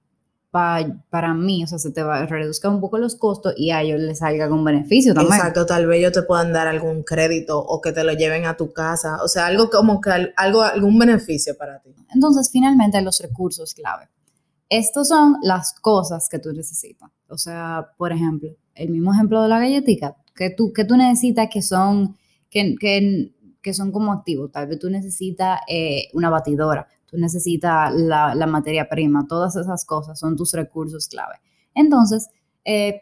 para 1.10 1.34
mí, 1.36 1.64
o 1.64 1.68
sea, 1.68 1.78
se 1.78 1.92
te 1.92 2.02
va 2.02 2.20
a 2.20 2.26
reduzca 2.26 2.70
un 2.70 2.82
poco 2.82 2.98
los 2.98 3.16
costos 3.16 3.54
y 3.58 3.70
a 3.70 3.82
ellos 3.82 4.00
les 4.00 4.20
salga 4.20 4.46
algún 4.46 4.64
beneficio 4.64 5.14
también. 5.14 5.36
Exacto, 5.36 5.66
tal 5.66 5.86
vez 5.86 6.00
ellos 6.00 6.14
te 6.14 6.24
puedan 6.24 6.52
dar 6.52 6.68
algún 6.68 7.04
crédito 7.04 7.60
o 7.60 7.80
que 7.80 7.92
te 7.92 8.04
lo 8.04 8.14
lleven 8.14 8.46
a 8.46 8.58
tu 8.58 8.74
casa, 8.74 9.22
o 9.24 9.28
sea, 9.28 9.46
algo 9.46 9.70
como 9.70 10.02
que 10.02 10.10
algo, 10.36 10.64
algún 10.64 10.98
beneficio 10.98 11.56
para 11.58 11.80
ti. 11.80 11.94
Entonces, 12.14 12.50
finalmente, 12.52 13.00
los 13.02 13.20
recursos 13.20 13.74
clave. 13.74 14.10
Estos 14.70 15.08
son 15.08 15.38
las 15.42 15.74
cosas 15.74 16.28
que 16.30 16.40
tú 16.40 16.52
necesitas. 16.52 17.10
O 17.30 17.38
sea, 17.38 17.90
por 17.98 18.12
ejemplo, 18.12 18.50
el 18.76 18.90
mismo 18.90 19.14
ejemplo 19.14 19.42
de 19.42 19.50
la 19.50 19.60
galletita, 19.60 20.18
que 20.36 20.50
tú, 20.50 20.72
que 20.74 20.86
tú 20.86 20.96
necesitas 20.96 21.50
que 21.52 21.62
son, 21.62 22.16
que, 22.50 22.76
que 23.62 23.74
son 23.74 23.92
como 23.92 24.14
activos. 24.14 24.52
Tal 24.52 24.68
vez 24.68 24.80
tú 24.80 24.90
necesitas 24.90 25.60
eh, 25.68 26.08
una 26.14 26.30
batidora, 26.30 26.88
tú 27.06 27.18
necesitas 27.18 27.94
la, 27.94 28.34
materia 28.48 28.88
prima, 28.88 29.26
todas 29.28 29.56
esas 29.56 29.86
cosas 29.86 30.20
son 30.20 30.36
tus 30.36 30.54
recursos 30.54 31.08
clave. 31.08 31.36
Entonces, 31.74 32.30
eh, 32.64 33.02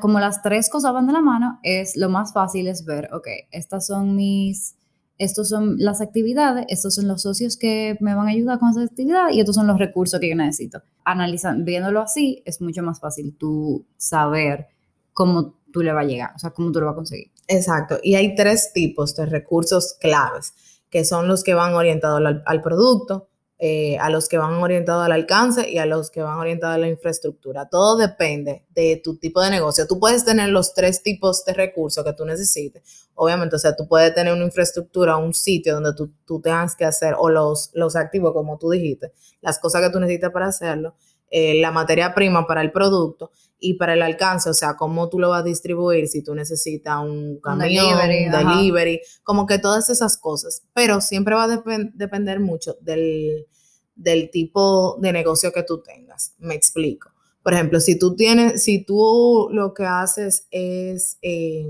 como 0.00 0.20
las 0.20 0.42
tres 0.42 0.68
cosas 0.68 0.92
van 0.92 1.06
de 1.06 1.12
la 1.12 1.20
mano, 1.20 1.58
es 1.62 1.96
lo 1.96 2.08
más 2.10 2.32
fácil 2.32 2.68
es 2.68 2.84
ver, 2.84 3.08
ok, 3.12 3.26
estas 3.50 3.86
son 3.86 4.14
mis, 4.14 4.76
estos 5.18 5.48
son 5.48 5.76
las 5.78 6.00
actividades, 6.00 6.64
estos 6.68 6.94
son 6.94 7.08
los 7.08 7.22
socios 7.22 7.56
que 7.56 7.96
me 8.00 8.14
van 8.14 8.26
a 8.28 8.30
ayudar 8.30 8.58
con 8.58 8.70
esa 8.70 8.82
actividad 8.82 9.30
y 9.30 9.40
estos 9.40 9.54
son 9.54 9.66
los 9.66 9.78
recursos 9.78 10.18
que 10.20 10.28
yo 10.28 10.36
necesito. 10.36 10.82
Analizando, 11.04 11.64
viéndolo 11.64 12.00
así, 12.00 12.42
es 12.44 12.60
mucho 12.60 12.82
más 12.82 13.00
fácil 13.00 13.36
tú 13.36 13.86
saber 13.96 14.68
cómo 15.12 15.58
tú 15.72 15.82
le 15.82 15.92
va 15.92 16.00
a 16.00 16.04
llegar, 16.04 16.32
o 16.34 16.38
sea, 16.38 16.50
cómo 16.50 16.72
tú 16.72 16.80
lo 16.80 16.86
vas 16.86 16.94
a 16.94 16.96
conseguir. 16.96 17.30
Exacto, 17.48 17.98
y 18.02 18.14
hay 18.14 18.34
tres 18.34 18.72
tipos 18.72 19.14
de 19.16 19.26
recursos 19.26 19.96
claves, 20.00 20.54
que 20.90 21.04
son 21.04 21.28
los 21.28 21.42
que 21.42 21.54
van 21.54 21.74
orientados 21.74 22.20
al 22.44 22.62
producto, 22.62 23.28
eh, 23.64 23.96
a 23.98 24.10
los 24.10 24.28
que 24.28 24.38
van 24.38 24.54
orientados 24.54 25.04
al 25.04 25.12
alcance 25.12 25.70
y 25.70 25.78
a 25.78 25.86
los 25.86 26.10
que 26.10 26.20
van 26.20 26.36
orientados 26.36 26.74
a 26.74 26.78
la 26.78 26.88
infraestructura. 26.88 27.68
Todo 27.68 27.96
depende 27.96 28.66
de 28.70 29.00
tu 29.04 29.18
tipo 29.18 29.40
de 29.40 29.50
negocio. 29.50 29.86
Tú 29.86 30.00
puedes 30.00 30.24
tener 30.24 30.48
los 30.48 30.74
tres 30.74 31.04
tipos 31.04 31.44
de 31.44 31.52
recursos 31.52 32.04
que 32.04 32.12
tú 32.12 32.24
necesites. 32.24 33.08
Obviamente, 33.14 33.54
o 33.54 33.60
sea, 33.60 33.76
tú 33.76 33.86
puedes 33.86 34.12
tener 34.16 34.32
una 34.32 34.42
infraestructura, 34.42 35.16
un 35.16 35.32
sitio 35.32 35.74
donde 35.74 35.94
tú, 35.94 36.12
tú 36.26 36.40
tengas 36.40 36.74
que 36.74 36.84
hacer, 36.84 37.14
o 37.16 37.28
los, 37.28 37.70
los 37.74 37.94
activos, 37.94 38.32
como 38.32 38.58
tú 38.58 38.68
dijiste, 38.68 39.12
las 39.40 39.60
cosas 39.60 39.80
que 39.82 39.90
tú 39.90 40.00
necesitas 40.00 40.32
para 40.32 40.48
hacerlo, 40.48 40.96
eh, 41.34 41.58
la 41.62 41.70
materia 41.70 42.14
prima 42.14 42.46
para 42.46 42.60
el 42.60 42.70
producto 42.72 43.30
y 43.58 43.74
para 43.74 43.94
el 43.94 44.02
alcance, 44.02 44.50
o 44.50 44.54
sea, 44.54 44.76
cómo 44.76 45.08
tú 45.08 45.18
lo 45.18 45.30
vas 45.30 45.40
a 45.40 45.44
distribuir, 45.44 46.06
si 46.06 46.22
tú 46.22 46.34
necesitas 46.34 46.98
un 47.00 47.40
camión, 47.40 47.86
un 47.94 48.30
delivery, 48.30 49.00
como 49.22 49.46
que 49.46 49.58
todas 49.58 49.88
esas 49.88 50.18
cosas. 50.18 50.62
Pero 50.74 51.00
siempre 51.00 51.34
va 51.34 51.44
a 51.44 51.62
depender 51.94 52.38
mucho 52.38 52.76
del, 52.82 53.46
del 53.94 54.30
tipo 54.30 54.98
de 55.00 55.10
negocio 55.12 55.52
que 55.52 55.62
tú 55.62 55.82
tengas. 55.82 56.34
Me 56.38 56.54
explico. 56.54 57.10
Por 57.42 57.54
ejemplo, 57.54 57.80
si 57.80 57.98
tú 57.98 58.14
tienes, 58.14 58.62
si 58.62 58.84
tú 58.84 59.48
lo 59.52 59.72
que 59.72 59.84
haces 59.84 60.46
es 60.50 61.16
eh, 61.22 61.66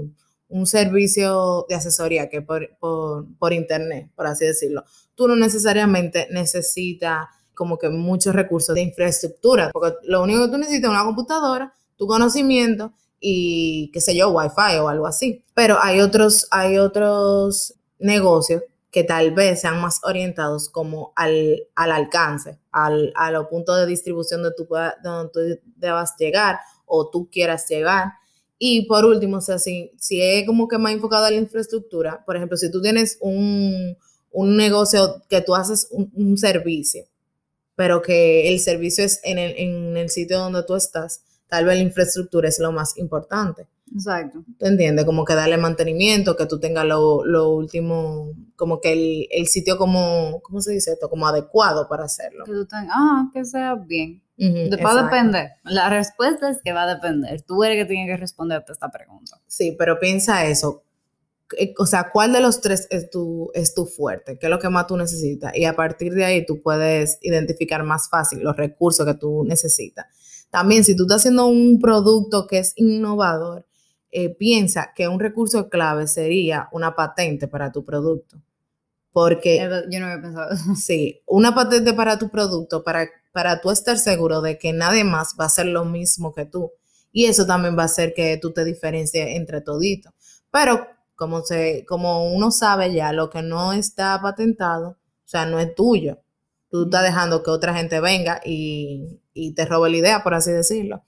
un 0.49 0.67
servicio 0.67 1.67
de 1.69 1.77
asesoría 1.77 2.29
que 2.29 2.43
por, 2.43 2.77
por, 2.81 3.53
internet, 3.53 4.11
por 4.17 4.27
así 4.27 4.45
decirlo, 4.45 4.83
tú 5.15 5.29
no 5.29 5.37
necesariamente 5.37 6.27
necesitas 6.33 7.27
como 7.55 7.79
que 7.79 7.89
muchos 7.89 8.35
recursos 8.35 8.75
de 8.75 8.83
infraestructura, 8.83 9.71
porque 9.73 9.97
lo 10.05 10.23
único 10.23 10.45
que 10.45 10.53
tú 10.53 10.59
necesitas 10.59 10.91
es 10.91 10.95
una 10.95 11.05
computadora, 11.05 11.75
tu 11.97 12.07
conocimiento 12.07 12.93
y 13.21 13.91
qué 13.93 14.01
sé 14.01 14.17
yo, 14.17 14.31
wifi 14.31 14.79
o 14.81 14.89
algo 14.89 15.07
así. 15.07 15.45
Pero 15.55 15.79
hay 15.81 16.01
otros, 16.01 16.49
hay 16.51 16.79
otros 16.79 17.75
negocios 17.99 18.63
que 18.91 19.05
tal 19.05 19.33
vez 19.33 19.63
sean 19.63 19.81
más 19.81 20.01
orientados 20.05 20.69
como 20.69 21.13
al, 21.17 21.67
alcance, 21.75 22.59
al, 22.71 23.13
a 23.17 23.31
los 23.31 23.47
puntos 23.47 23.79
de 23.79 23.87
distribución 23.87 24.43
de 24.43 24.53
tu, 24.53 24.69
donde 25.03 25.31
tú 25.33 25.41
debas 25.77 26.15
llegar 26.19 26.59
o 26.85 27.09
tú 27.09 27.29
quieras 27.33 27.67
llegar. 27.69 28.13
Y 28.59 28.87
por 28.87 29.07
último, 29.07 29.41
si, 29.41 29.91
es 30.11 30.47
como 30.47 30.69
que 30.69 30.79
más 30.79 30.93
enfocado 30.93 31.25
a 31.25 31.31
la 31.31 31.37
infraestructura, 31.37 32.23
por 32.25 32.37
ejemplo, 32.37 32.57
si 32.57 32.71
tú 32.71 32.83
tienes 32.83 33.17
un, 33.21 33.97
negocio 34.35 35.23
que 35.29 35.41
tú 35.41 35.55
haces 35.55 35.89
un, 35.91 36.37
servicio, 36.37 37.05
pero 37.77 38.03
que 38.03 38.49
el 38.49 38.61
servicio 38.61 39.05
es 39.05 39.21
en 39.25 39.39
el, 39.39 39.55
en 39.57 39.97
el 39.97 40.11
sitio 40.11 40.39
donde 40.39 40.63
tú 40.65 40.75
estás, 40.75 41.23
tal 41.49 41.65
vez 41.65 41.77
la 41.77 41.83
infraestructura 41.83 42.49
es 42.49 42.59
lo 42.59 42.73
más 42.73 42.97
importante. 42.97 43.69
Exacto. 43.95 44.45
¿Te 44.59 44.69
entiendes? 44.69 45.05
Como 45.05 45.25
que 45.25 45.35
darle 45.35 45.59
mantenimiento, 45.59 46.37
que 46.37 46.47
tú 46.47 46.59
tengas 46.59 46.87
lo, 46.87 47.25
lo 47.25 47.51
último, 47.51 48.33
como 48.57 48.81
que 48.81 48.93
el, 48.93 49.29
el, 49.31 49.47
sitio 49.49 49.77
como, 49.77 50.41
¿cómo 50.43 50.61
se 50.61 50.73
dice 50.73 50.93
esto? 50.93 51.11
Como 51.11 51.27
adecuado 51.27 51.89
para 51.89 52.05
hacerlo. 52.05 52.45
Que 52.45 52.53
tú 52.53 52.67
tengas, 52.67 52.95
ah, 52.95 53.31
que 53.33 53.45
sea 53.45 53.75
bien. 53.75 54.23
va 54.39 54.99
a 54.99 55.03
depender. 55.05 55.51
La 55.65 55.91
respuesta 55.91 56.49
es 56.51 56.59
que 56.65 56.73
va 56.73 56.85
a 56.85 56.95
depender. 56.95 57.43
Tú 57.43 57.65
eres 57.65 57.83
que 57.83 57.93
tiene 57.93 58.07
que 58.07 58.17
responderte 58.17 58.73
esta 58.73 58.91
pregunta. 58.91 59.39
Sí, 59.47 59.77
pero 59.79 59.99
piensa 59.99 60.47
eso. 60.47 60.85
Eh, 61.59 61.75
o 61.79 61.87
sea, 61.87 62.11
¿cuál 62.13 62.33
de 62.33 62.41
los 62.41 62.61
tres 62.61 62.87
es 62.91 63.11
tu, 63.11 63.51
es 63.55 63.75
tu 63.75 63.87
fuerte? 63.87 64.39
¿Qué 64.39 64.47
es 64.47 64.51
lo 64.51 64.59
que 64.59 64.69
más 64.69 64.87
tú 64.87 64.97
necesitas? 64.97 65.57
Y 65.57 65.65
a 65.65 65.77
partir 65.77 66.15
de 66.15 66.25
ahí 66.25 66.47
tú 66.47 66.63
puedes 66.63 67.19
identificar 67.23 67.83
más 67.85 68.09
fácil 68.09 68.41
los 68.41 68.57
recursos 68.57 69.07
que 69.07 69.15
tú 69.15 69.45
necesitas 69.45 70.07
también, 70.53 70.85
si 70.85 70.95
tú 70.95 71.05
estás 71.05 71.23
haciendo 71.23 71.47
un 71.47 71.81
producto 71.81 72.47
que 72.47 72.59
es 72.59 72.75
innovador, 72.77 73.65
eh, 74.11 74.29
piensa 74.29 74.93
que 74.95 75.09
un 75.09 75.19
recurso 75.19 75.71
clave 75.71 76.07
sería 76.07 76.69
una 76.73 76.95
patente 76.95 77.49
para 77.49 77.73
tu 77.73 77.87
producto. 77.87 78.37
Porque. 79.13 79.67
Yo 79.91 79.99
no 79.99 80.07
había 80.07 80.21
pensado. 80.21 80.51
Sí, 80.77 81.23
una 81.27 81.55
patente 81.55 81.95
para 81.95 82.19
tu 82.19 82.29
producto, 82.29 82.85
para, 82.85 83.09
para 83.33 83.63
tú 83.63 83.71
estar 83.71 83.99
seguro 83.99 84.43
de 84.43 84.59
que 84.59 84.75
nadie 84.75 85.05
más 85.05 85.37
va 85.41 85.45
a 85.45 85.47
hacer 85.47 85.65
lo 85.65 85.87
mismo 85.87 86.35
que 86.35 86.45
tú. 86.45 86.71
Y 87.13 87.25
eso 87.25 87.47
también 87.47 87.75
va 87.79 87.85
a 87.85 87.87
hacer 87.87 88.13
que 88.13 88.37
tú 88.37 88.53
te 88.53 88.67
diferencies 88.67 89.29
entre 89.29 89.63
toditos. 89.63 90.13
Pero 90.51 90.87
como, 91.23 91.43
se, 91.45 91.87
como 91.87 92.35
uno 92.35 92.51
sabe 92.51 92.93
ya, 92.93 93.13
lo 93.13 93.31
que 93.31 93.43
no 93.43 93.73
está 93.73 94.21
patentado, 94.21 94.89
o 94.89 95.29
sea, 95.29 95.47
no 95.47 95.61
es 95.61 95.73
tuyo. 95.73 96.19
Tú 96.69 96.87
estás 96.87 97.05
dejando 97.05 97.45
que 97.45 97.51
otra 97.53 97.75
gente 97.75 98.01
venga 98.01 98.41
y, 98.45 99.21
y 99.33 99.55
te 99.55 99.65
robe 99.65 99.91
la 99.91 99.97
idea, 99.99 100.25
por 100.25 100.35
así 100.35 100.51
decirlo. 100.51 101.05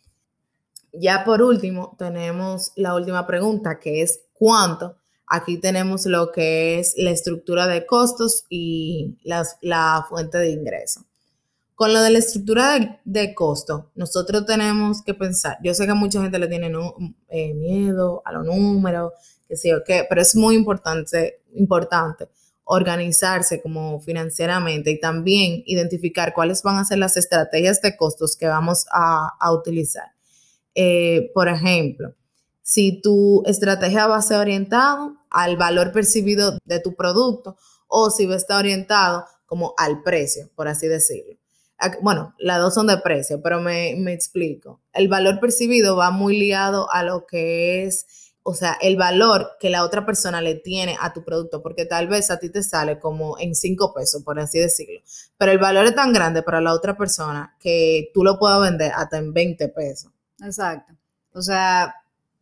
Ya 0.92 1.24
por 1.24 1.42
último, 1.42 1.96
tenemos 1.98 2.70
la 2.76 2.94
última 2.94 3.26
pregunta, 3.26 3.80
que 3.80 4.02
es 4.02 4.20
¿cuánto? 4.32 4.98
Aquí 5.26 5.58
tenemos 5.58 6.06
lo 6.06 6.30
que 6.30 6.78
es 6.78 6.94
la 6.96 7.10
estructura 7.10 7.66
de 7.66 7.84
costos 7.84 8.44
y 8.48 9.18
la 9.24 10.06
fuente 10.08 10.38
de 10.38 10.50
ingreso. 10.50 11.06
Con 11.74 11.92
lo 11.92 12.02
de 12.02 12.10
la 12.10 12.18
estructura 12.18 13.00
de, 13.04 13.34
costo, 13.34 13.90
nosotros 13.96 14.46
tenemos 14.46 15.02
que 15.02 15.12
pensar, 15.12 15.58
yo 15.62 15.74
sé 15.74 15.86
que 15.86 15.94
mucha 15.94 16.22
gente 16.22 16.38
le 16.38 16.46
tiene 16.46 16.72
eh, 17.28 17.52
miedo 17.54 18.22
a 18.24 18.32
los 18.32 18.46
números, 18.46 19.12
que 19.48 19.56
sí 19.56 19.70
qué, 19.84 20.06
pero 20.08 20.20
es 20.20 20.36
muy 20.36 20.54
importante, 20.54 21.42
importante 21.54 22.28
organizarse 22.64 23.60
como 23.60 24.00
financieramente 24.00 24.90
y 24.90 25.00
también 25.00 25.62
identificar 25.66 26.32
cuáles 26.32 26.62
van 26.62 26.78
a 26.78 26.84
ser 26.84 26.98
las 26.98 27.16
estrategias 27.16 27.80
de 27.82 27.96
costos 27.96 28.36
que 28.36 28.46
vamos 28.46 28.86
a, 28.90 29.52
utilizar. 29.52 30.12
Eh, 30.74 31.30
por 31.34 31.48
ejemplo, 31.48 32.14
si 32.62 33.00
tu 33.02 33.42
estrategia 33.46 34.06
va 34.06 34.16
a 34.16 34.22
ser 34.22 34.38
orientada 34.38 35.12
al 35.30 35.56
valor 35.56 35.92
percibido 35.92 36.58
de 36.64 36.80
tu 36.80 36.94
producto 36.94 37.56
o 37.86 38.10
si 38.10 38.26
va 38.26 38.34
a 38.34 38.38
estar 38.38 38.58
orientado 38.58 39.24
como 39.44 39.74
al 39.76 40.02
precio, 40.02 40.50
por 40.54 40.68
así 40.68 40.88
decirlo. 40.88 41.43
Bueno, 42.00 42.34
las 42.38 42.60
dos 42.60 42.74
son 42.74 42.86
de 42.86 42.98
precio, 42.98 43.42
pero 43.42 43.60
me, 43.60 43.94
me 43.98 44.12
explico. 44.12 44.80
El 44.92 45.08
valor 45.08 45.40
percibido 45.40 45.96
va 45.96 46.10
muy 46.10 46.38
ligado 46.38 46.90
a 46.90 47.02
lo 47.02 47.26
que 47.26 47.84
es 47.84 48.06
o 48.46 48.52
sea, 48.52 48.76
el 48.82 48.96
valor 48.96 49.52
que 49.58 49.70
la 49.70 49.84
otra 49.84 50.04
persona 50.04 50.42
le 50.42 50.54
tiene 50.54 50.96
a 51.00 51.14
tu 51.14 51.24
producto, 51.24 51.62
porque 51.62 51.86
tal 51.86 52.08
vez 52.08 52.30
a 52.30 52.38
ti 52.38 52.50
te 52.50 52.62
sale 52.62 52.98
como 53.00 53.38
en 53.38 53.54
cinco 53.54 53.94
pesos, 53.94 54.22
por 54.22 54.38
así 54.38 54.58
decirlo, 54.58 55.00
pero 55.38 55.50
el 55.50 55.58
valor 55.58 55.86
es 55.86 55.94
tan 55.94 56.12
grande 56.12 56.42
para 56.42 56.60
la 56.60 56.74
otra 56.74 56.94
persona 56.94 57.56
que 57.58 58.10
tú 58.12 58.22
lo 58.22 58.38
puedes 58.38 58.60
vender 58.60 58.92
hasta 58.94 59.16
en 59.16 59.32
20 59.32 59.68
pesos. 59.70 60.12
Exacto. 60.42 60.92
O 61.32 61.40
sea, 61.40 61.94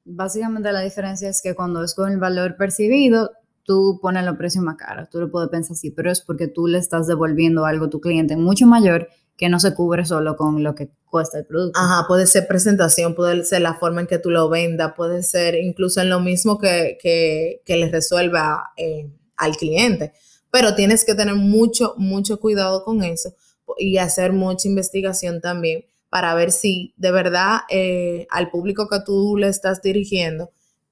básicamente 0.04 0.72
la 0.72 0.80
diferencia 0.80 1.28
es 1.28 1.40
que 1.40 1.54
cuando 1.54 1.84
es 1.84 1.94
con 1.94 2.10
el 2.10 2.18
valor 2.18 2.56
percibido, 2.56 3.30
tú 3.62 4.00
pones 4.02 4.24
los 4.24 4.36
precios 4.36 4.64
más 4.64 4.76
caros, 4.76 5.08
tú 5.08 5.20
lo 5.20 5.30
puedes 5.30 5.50
pensar 5.50 5.74
así, 5.74 5.92
pero 5.92 6.10
es 6.10 6.20
porque 6.20 6.48
tú 6.48 6.66
le 6.66 6.78
estás 6.78 7.06
devolviendo 7.06 7.64
algo 7.64 7.84
a 7.84 7.90
tu 7.90 8.00
cliente 8.00 8.36
mucho 8.36 8.66
mayor 8.66 9.08
que 9.36 9.48
no 9.48 9.60
se 9.60 9.74
cubre 9.74 10.04
solo 10.04 10.36
con 10.36 10.62
lo 10.62 10.74
que 10.74 10.90
cuesta 11.06 11.38
el 11.38 11.46
producto. 11.46 11.78
Ajá, 11.78 12.06
puede 12.08 12.26
ser 12.26 12.46
presentación, 12.46 13.14
puede 13.14 13.44
ser 13.44 13.62
la 13.62 13.74
forma 13.74 14.00
en 14.00 14.06
que 14.06 14.18
tú 14.18 14.30
lo 14.30 14.48
vendas, 14.48 14.94
puede 14.96 15.22
ser 15.22 15.54
incluso 15.54 16.00
en 16.00 16.08
lo 16.08 16.20
mismo 16.20 16.58
que, 16.58 16.96
que, 17.00 17.62
que 17.64 17.76
le 17.76 17.90
resuelva 17.90 18.72
eh, 18.76 19.10
al 19.36 19.56
cliente. 19.56 20.12
Pero 20.50 20.74
tienes 20.74 21.04
que 21.04 21.14
tener 21.14 21.34
mucho, 21.34 21.94
mucho 21.96 22.38
cuidado 22.40 22.84
con 22.84 23.02
eso 23.02 23.34
y 23.78 23.98
hacer 23.98 24.32
mucha 24.32 24.68
investigación 24.68 25.40
también 25.40 25.84
para 26.08 26.34
ver 26.34 26.52
si 26.52 26.92
de 26.98 27.10
verdad 27.10 27.60
eh, 27.70 28.26
al 28.30 28.50
público 28.50 28.86
que 28.88 29.00
tú 29.04 29.36
le 29.38 29.48
estás 29.48 29.80
dirigiendo 29.80 30.50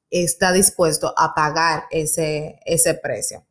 está 0.08 0.52
dispuesto 0.52 1.12
a 1.16 1.34
pagar 1.34 1.84
ese, 1.90 2.58
ese 2.64 2.94
precio. 2.94 3.44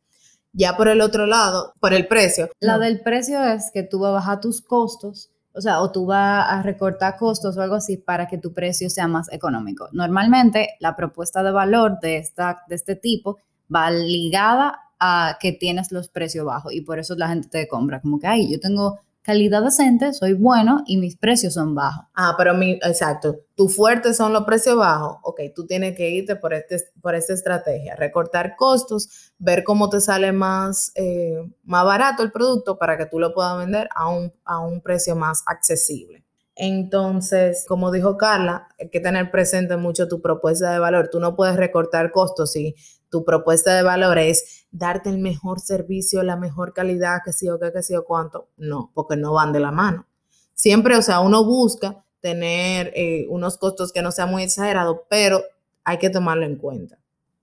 Ya 0.52 0.76
por 0.76 0.88
el 0.88 1.00
otro 1.00 1.26
lado, 1.26 1.74
por 1.80 1.92
el 1.94 2.06
precio. 2.08 2.48
La 2.60 2.78
del 2.78 3.00
precio 3.00 3.42
es 3.44 3.70
que 3.72 3.82
tú 3.82 4.00
vas 4.00 4.10
a 4.10 4.14
bajar 4.14 4.40
tus 4.40 4.60
costos, 4.60 5.30
o 5.52 5.60
sea, 5.60 5.80
o 5.80 5.90
tú 5.90 6.06
vas 6.06 6.46
a 6.48 6.62
recortar 6.62 7.16
costos 7.16 7.56
o 7.56 7.62
algo 7.62 7.76
así 7.76 7.96
para 7.96 8.26
que 8.26 8.38
tu 8.38 8.52
precio 8.52 8.88
sea 8.90 9.08
más 9.08 9.32
económico. 9.32 9.88
Normalmente 9.92 10.70
la 10.80 10.96
propuesta 10.96 11.42
de 11.42 11.50
valor 11.50 11.98
de, 12.00 12.18
esta, 12.18 12.62
de 12.68 12.74
este 12.74 12.96
tipo 12.96 13.38
va 13.72 13.90
ligada 13.90 14.78
a 14.98 15.38
que 15.40 15.52
tienes 15.52 15.90
los 15.92 16.08
precios 16.08 16.44
bajos 16.44 16.72
y 16.72 16.82
por 16.82 16.98
eso 16.98 17.14
la 17.16 17.28
gente 17.28 17.48
te 17.48 17.68
compra. 17.68 18.00
Como 18.00 18.18
que, 18.18 18.26
ay, 18.26 18.52
yo 18.52 18.60
tengo 18.60 19.00
calidad 19.22 19.62
decente, 19.62 20.12
soy 20.12 20.32
bueno 20.32 20.82
y 20.86 20.96
mis 20.96 21.16
precios 21.16 21.54
son 21.54 21.74
bajos. 21.74 22.06
Ah, 22.14 22.34
pero 22.36 22.54
mi, 22.54 22.72
exacto, 22.72 23.40
tu 23.54 23.68
fuerte 23.68 24.14
son 24.14 24.32
los 24.32 24.44
precios 24.44 24.76
bajos, 24.76 25.18
ok, 25.22 25.40
tú 25.54 25.66
tienes 25.66 25.96
que 25.96 26.10
irte 26.10 26.36
por, 26.36 26.54
este, 26.54 26.78
por 27.00 27.14
esta 27.14 27.34
estrategia, 27.34 27.96
recortar 27.96 28.56
costos, 28.56 29.32
ver 29.38 29.64
cómo 29.64 29.90
te 29.90 30.00
sale 30.00 30.32
más, 30.32 30.92
eh, 30.94 31.42
más 31.64 31.84
barato 31.84 32.22
el 32.22 32.32
producto 32.32 32.78
para 32.78 32.96
que 32.96 33.06
tú 33.06 33.18
lo 33.18 33.34
puedas 33.34 33.58
vender 33.58 33.88
a 33.94 34.08
un, 34.08 34.32
a 34.44 34.60
un 34.60 34.80
precio 34.80 35.16
más 35.16 35.42
accesible. 35.46 36.24
Entonces, 36.56 37.64
como 37.66 37.90
dijo 37.90 38.18
Carla, 38.18 38.68
hay 38.78 38.90
que 38.90 39.00
tener 39.00 39.30
presente 39.30 39.78
mucho 39.78 40.08
tu 40.08 40.20
propuesta 40.20 40.70
de 40.70 40.78
valor. 40.78 41.08
Tú 41.10 41.18
no 41.18 41.34
puedes 41.34 41.56
recortar 41.56 42.10
costos 42.10 42.52
si 42.52 42.74
tu 43.10 43.24
propuesta 43.24 43.74
de 43.74 43.82
valor 43.82 44.18
es 44.18 44.66
darte 44.70 45.10
el 45.10 45.18
mejor 45.18 45.60
servicio, 45.60 46.22
la 46.22 46.36
mejor 46.36 46.72
calidad, 46.72 47.18
que 47.24 47.32
sí 47.32 47.48
o 47.48 47.58
qué, 47.58 47.72
que 47.72 47.82
sí 47.82 47.94
o 47.94 48.04
cuánto. 48.04 48.48
No, 48.56 48.90
porque 48.94 49.16
no 49.16 49.32
van 49.32 49.52
de 49.52 49.60
la 49.60 49.72
mano. 49.72 50.06
Siempre, 50.54 50.96
o 50.96 51.02
sea, 51.02 51.20
uno 51.20 51.44
busca 51.44 52.04
tener 52.20 52.92
eh, 52.94 53.26
unos 53.28 53.58
costos 53.58 53.92
que 53.92 54.02
no 54.02 54.12
sean 54.12 54.30
muy 54.30 54.42
exagerados, 54.42 54.98
pero 55.08 55.42
hay 55.84 55.98
que 55.98 56.10
tomarlo 56.10 56.44
en 56.44 56.56
cuenta. 56.56 56.98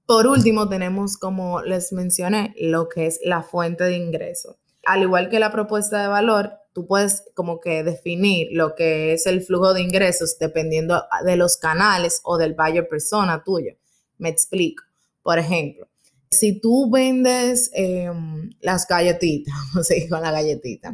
Por 0.06 0.25
último, 0.25 0.69
tenemos, 0.69 1.17
como 1.17 1.62
les 1.62 1.91
mencioné, 1.91 2.53
lo 2.58 2.88
que 2.88 3.08
es 3.08 3.19
la 3.23 3.43
fuente 3.43 3.84
de 3.84 3.97
ingreso. 3.97 4.58
Al 4.86 5.01
igual 5.01 5.30
que 5.30 5.39
la 5.39 5.51
propuesta 5.51 6.01
de 6.01 6.08
valor, 6.08 6.53
tú 6.71 6.88
puedes 6.88 7.25
como 7.34 7.60
que 7.60 7.84
definir 7.84 8.47
lo 8.51 8.73
que 8.73 9.12
es 9.12 9.25
el 9.25 9.41
flujo 9.41 9.73
de 9.73 9.82
ingresos 9.82 10.38
dependiendo 10.39 11.03
de 11.25 11.36
los 11.36 11.58
canales 11.58 12.21
o 12.23 12.38
del 12.38 12.53
buyer 12.53 12.88
persona 12.88 13.43
tuyo. 13.43 13.73
Me 14.17 14.30
explico. 14.30 14.87
Por 15.27 15.39
ejemplo, 15.39 15.89
si 16.31 16.61
tú 16.61 16.89
vendes 16.89 17.69
em, 17.73 18.49
las 18.61 18.87
galletitas, 18.87 19.53
vamos 19.73 19.75
a 19.75 19.83
seguir 19.83 20.09
con 20.09 20.21
la 20.21 20.31
galletita, 20.31 20.93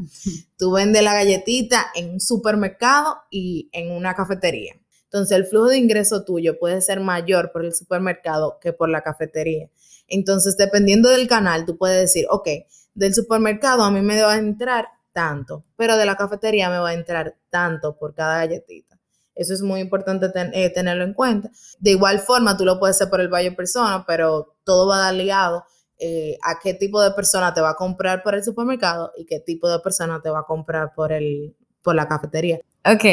tú 0.58 0.72
vendes 0.72 1.04
la 1.04 1.14
galletita 1.14 1.92
en 1.94 2.14
un 2.14 2.20
supermercado 2.20 3.18
y 3.30 3.70
en 3.74 3.92
una 3.92 4.16
cafetería. 4.16 4.74
Entonces 5.04 5.38
el 5.38 5.46
flujo 5.46 5.68
de 5.68 5.78
ingreso 5.78 6.26
tuyo 6.26 6.58
puede 6.58 6.82
ser 6.82 7.00
mayor 7.00 7.52
por 7.52 7.64
el 7.64 7.76
supermercado 7.76 8.58
que 8.60 8.74
por 8.74 8.90
la 8.90 9.04
cafetería. 9.04 9.70
Entonces, 10.08 10.58
dependiendo 10.58 11.10
del 11.10 11.28
canal, 11.28 11.68
tú 11.68 11.78
puedes 11.78 12.02
decir, 12.02 12.26
ok, 12.28 12.48
del 12.96 13.14
supermercado 13.14 13.84
a 13.84 13.92
mí 13.92 14.02
me 14.02 14.20
va 14.20 14.34
a 14.34 14.40
entrar 14.40 14.88
tanto, 15.12 15.64
pero 15.76 15.96
de 15.96 16.08
la 16.08 16.16
cafetería 16.16 16.72
me 16.72 16.80
va 16.80 16.90
a 16.90 16.94
entrar 16.96 17.38
tanto 17.52 18.00
por 18.00 18.16
cada 18.16 18.38
galletita. 18.38 18.93
Eso 19.36 19.54
es 19.54 19.62
muy 19.62 19.80
importante 19.80 20.28
eh, 20.54 20.70
tenerlo 20.70 21.04
en 21.04 21.14
cuenta. 21.14 21.50
De 21.80 21.92
igual 21.92 22.20
forma, 22.20 22.56
tú 22.56 22.66
lo 22.66 22.80
puedes 22.80 22.98
hacer 22.98 23.10
por 23.10 23.22
el 23.22 23.30
buyer 23.30 23.56
persona, 23.56 24.06
pero 24.08 24.56
todo 24.64 24.88
va 24.88 24.98
a 24.98 25.00
dar 25.06 25.14
ligado 25.14 25.64
eh, 26.00 26.38
a 26.44 26.60
qué 26.62 26.74
tipo 26.74 27.02
de 27.02 27.12
persona 27.12 27.54
te 27.54 27.62
va 27.62 27.72
a 27.72 27.76
comprar 27.76 28.24
por 28.24 28.36
el 28.36 28.44
supermercado 28.44 29.12
y 29.18 29.26
qué 29.26 29.40
tipo 29.40 29.70
de 29.70 29.80
persona 29.80 30.22
te 30.22 30.30
va 30.30 30.40
a 30.40 30.44
comprar 30.44 30.94
por, 30.96 31.12
el, 31.12 31.56
por 31.82 31.96
la 31.96 32.08
cafetería. 32.08 32.60
Ok. 32.86 33.06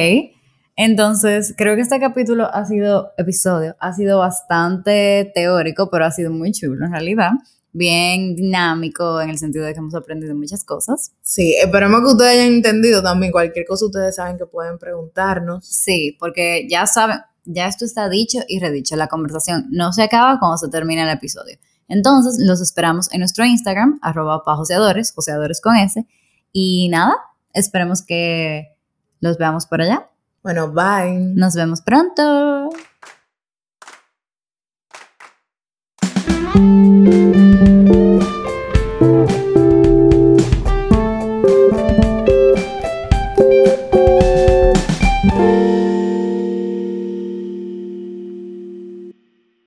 Entonces, 0.76 1.54
creo 1.56 1.74
que 1.74 1.83
este 1.83 2.00
capítulo 2.00 2.48
ha 2.52 2.64
sido, 2.64 3.12
episodio, 3.18 3.76
ha 3.80 3.92
sido 3.92 4.18
bastante 4.18 5.30
teórico, 5.35 5.90
pero 5.90 6.06
ha 6.06 6.11
sido 6.11 6.30
muy 6.30 6.52
chulo 6.52 6.87
en 6.87 6.92
realidad 6.92 7.33
bien 7.72 8.35
dinámico 8.35 9.20
en 9.20 9.30
el 9.30 9.38
sentido 9.38 9.64
de 9.64 9.72
que 9.72 9.78
hemos 9.78 9.94
aprendido 9.94 10.35
muchas 10.35 10.64
cosas. 10.64 11.12
Sí, 11.22 11.54
esperemos 11.62 12.00
que 12.00 12.06
ustedes 12.06 12.33
hayan 12.33 12.54
entendido 12.54 13.02
también 13.02 13.33
cualquier 13.33 13.66
cosa 13.66 13.87
ustedes 13.87 14.16
saben 14.16 14.38
que 14.38 14.46
pueden 14.46 14.78
preguntarnos. 14.78 15.66
Sí, 15.66 16.16
porque 16.18 16.66
ya 16.68 16.87
saben, 16.87 17.18
ya 17.44 17.66
esto 17.66 17.85
está 17.85 18.09
dicho 18.09 18.38
y 18.48 18.59
redicho, 18.59 18.96
la 18.96 19.09
conversación 19.09 19.66
no 19.70 19.92
se 19.92 20.02
acaba 20.02 20.38
cuando 20.38 20.59
se 20.59 20.68
termina 20.68 21.02
el 21.02 21.16
episodio. 21.16 21.59
Entonces, 21.88 22.38
los 22.44 22.61
esperamos 22.61 23.12
en 23.12 23.18
nuestro 23.18 23.44
Instagram, 23.44 23.98
arroba 24.00 24.44
pajoseadores, 24.44 25.12
joseadores 25.12 25.61
con 25.61 25.76
S. 25.76 26.06
Y 26.52 26.88
nada, 26.88 27.16
esperemos 27.52 28.02
que 28.02 28.76
los 29.20 29.38
veamos 29.38 29.66
por 29.66 29.83
allá. 29.83 30.09
Bueno, 30.42 30.72
bye. 30.72 31.18
Nos 31.35 31.54
vemos 31.54 31.83
pronto. 31.83 32.69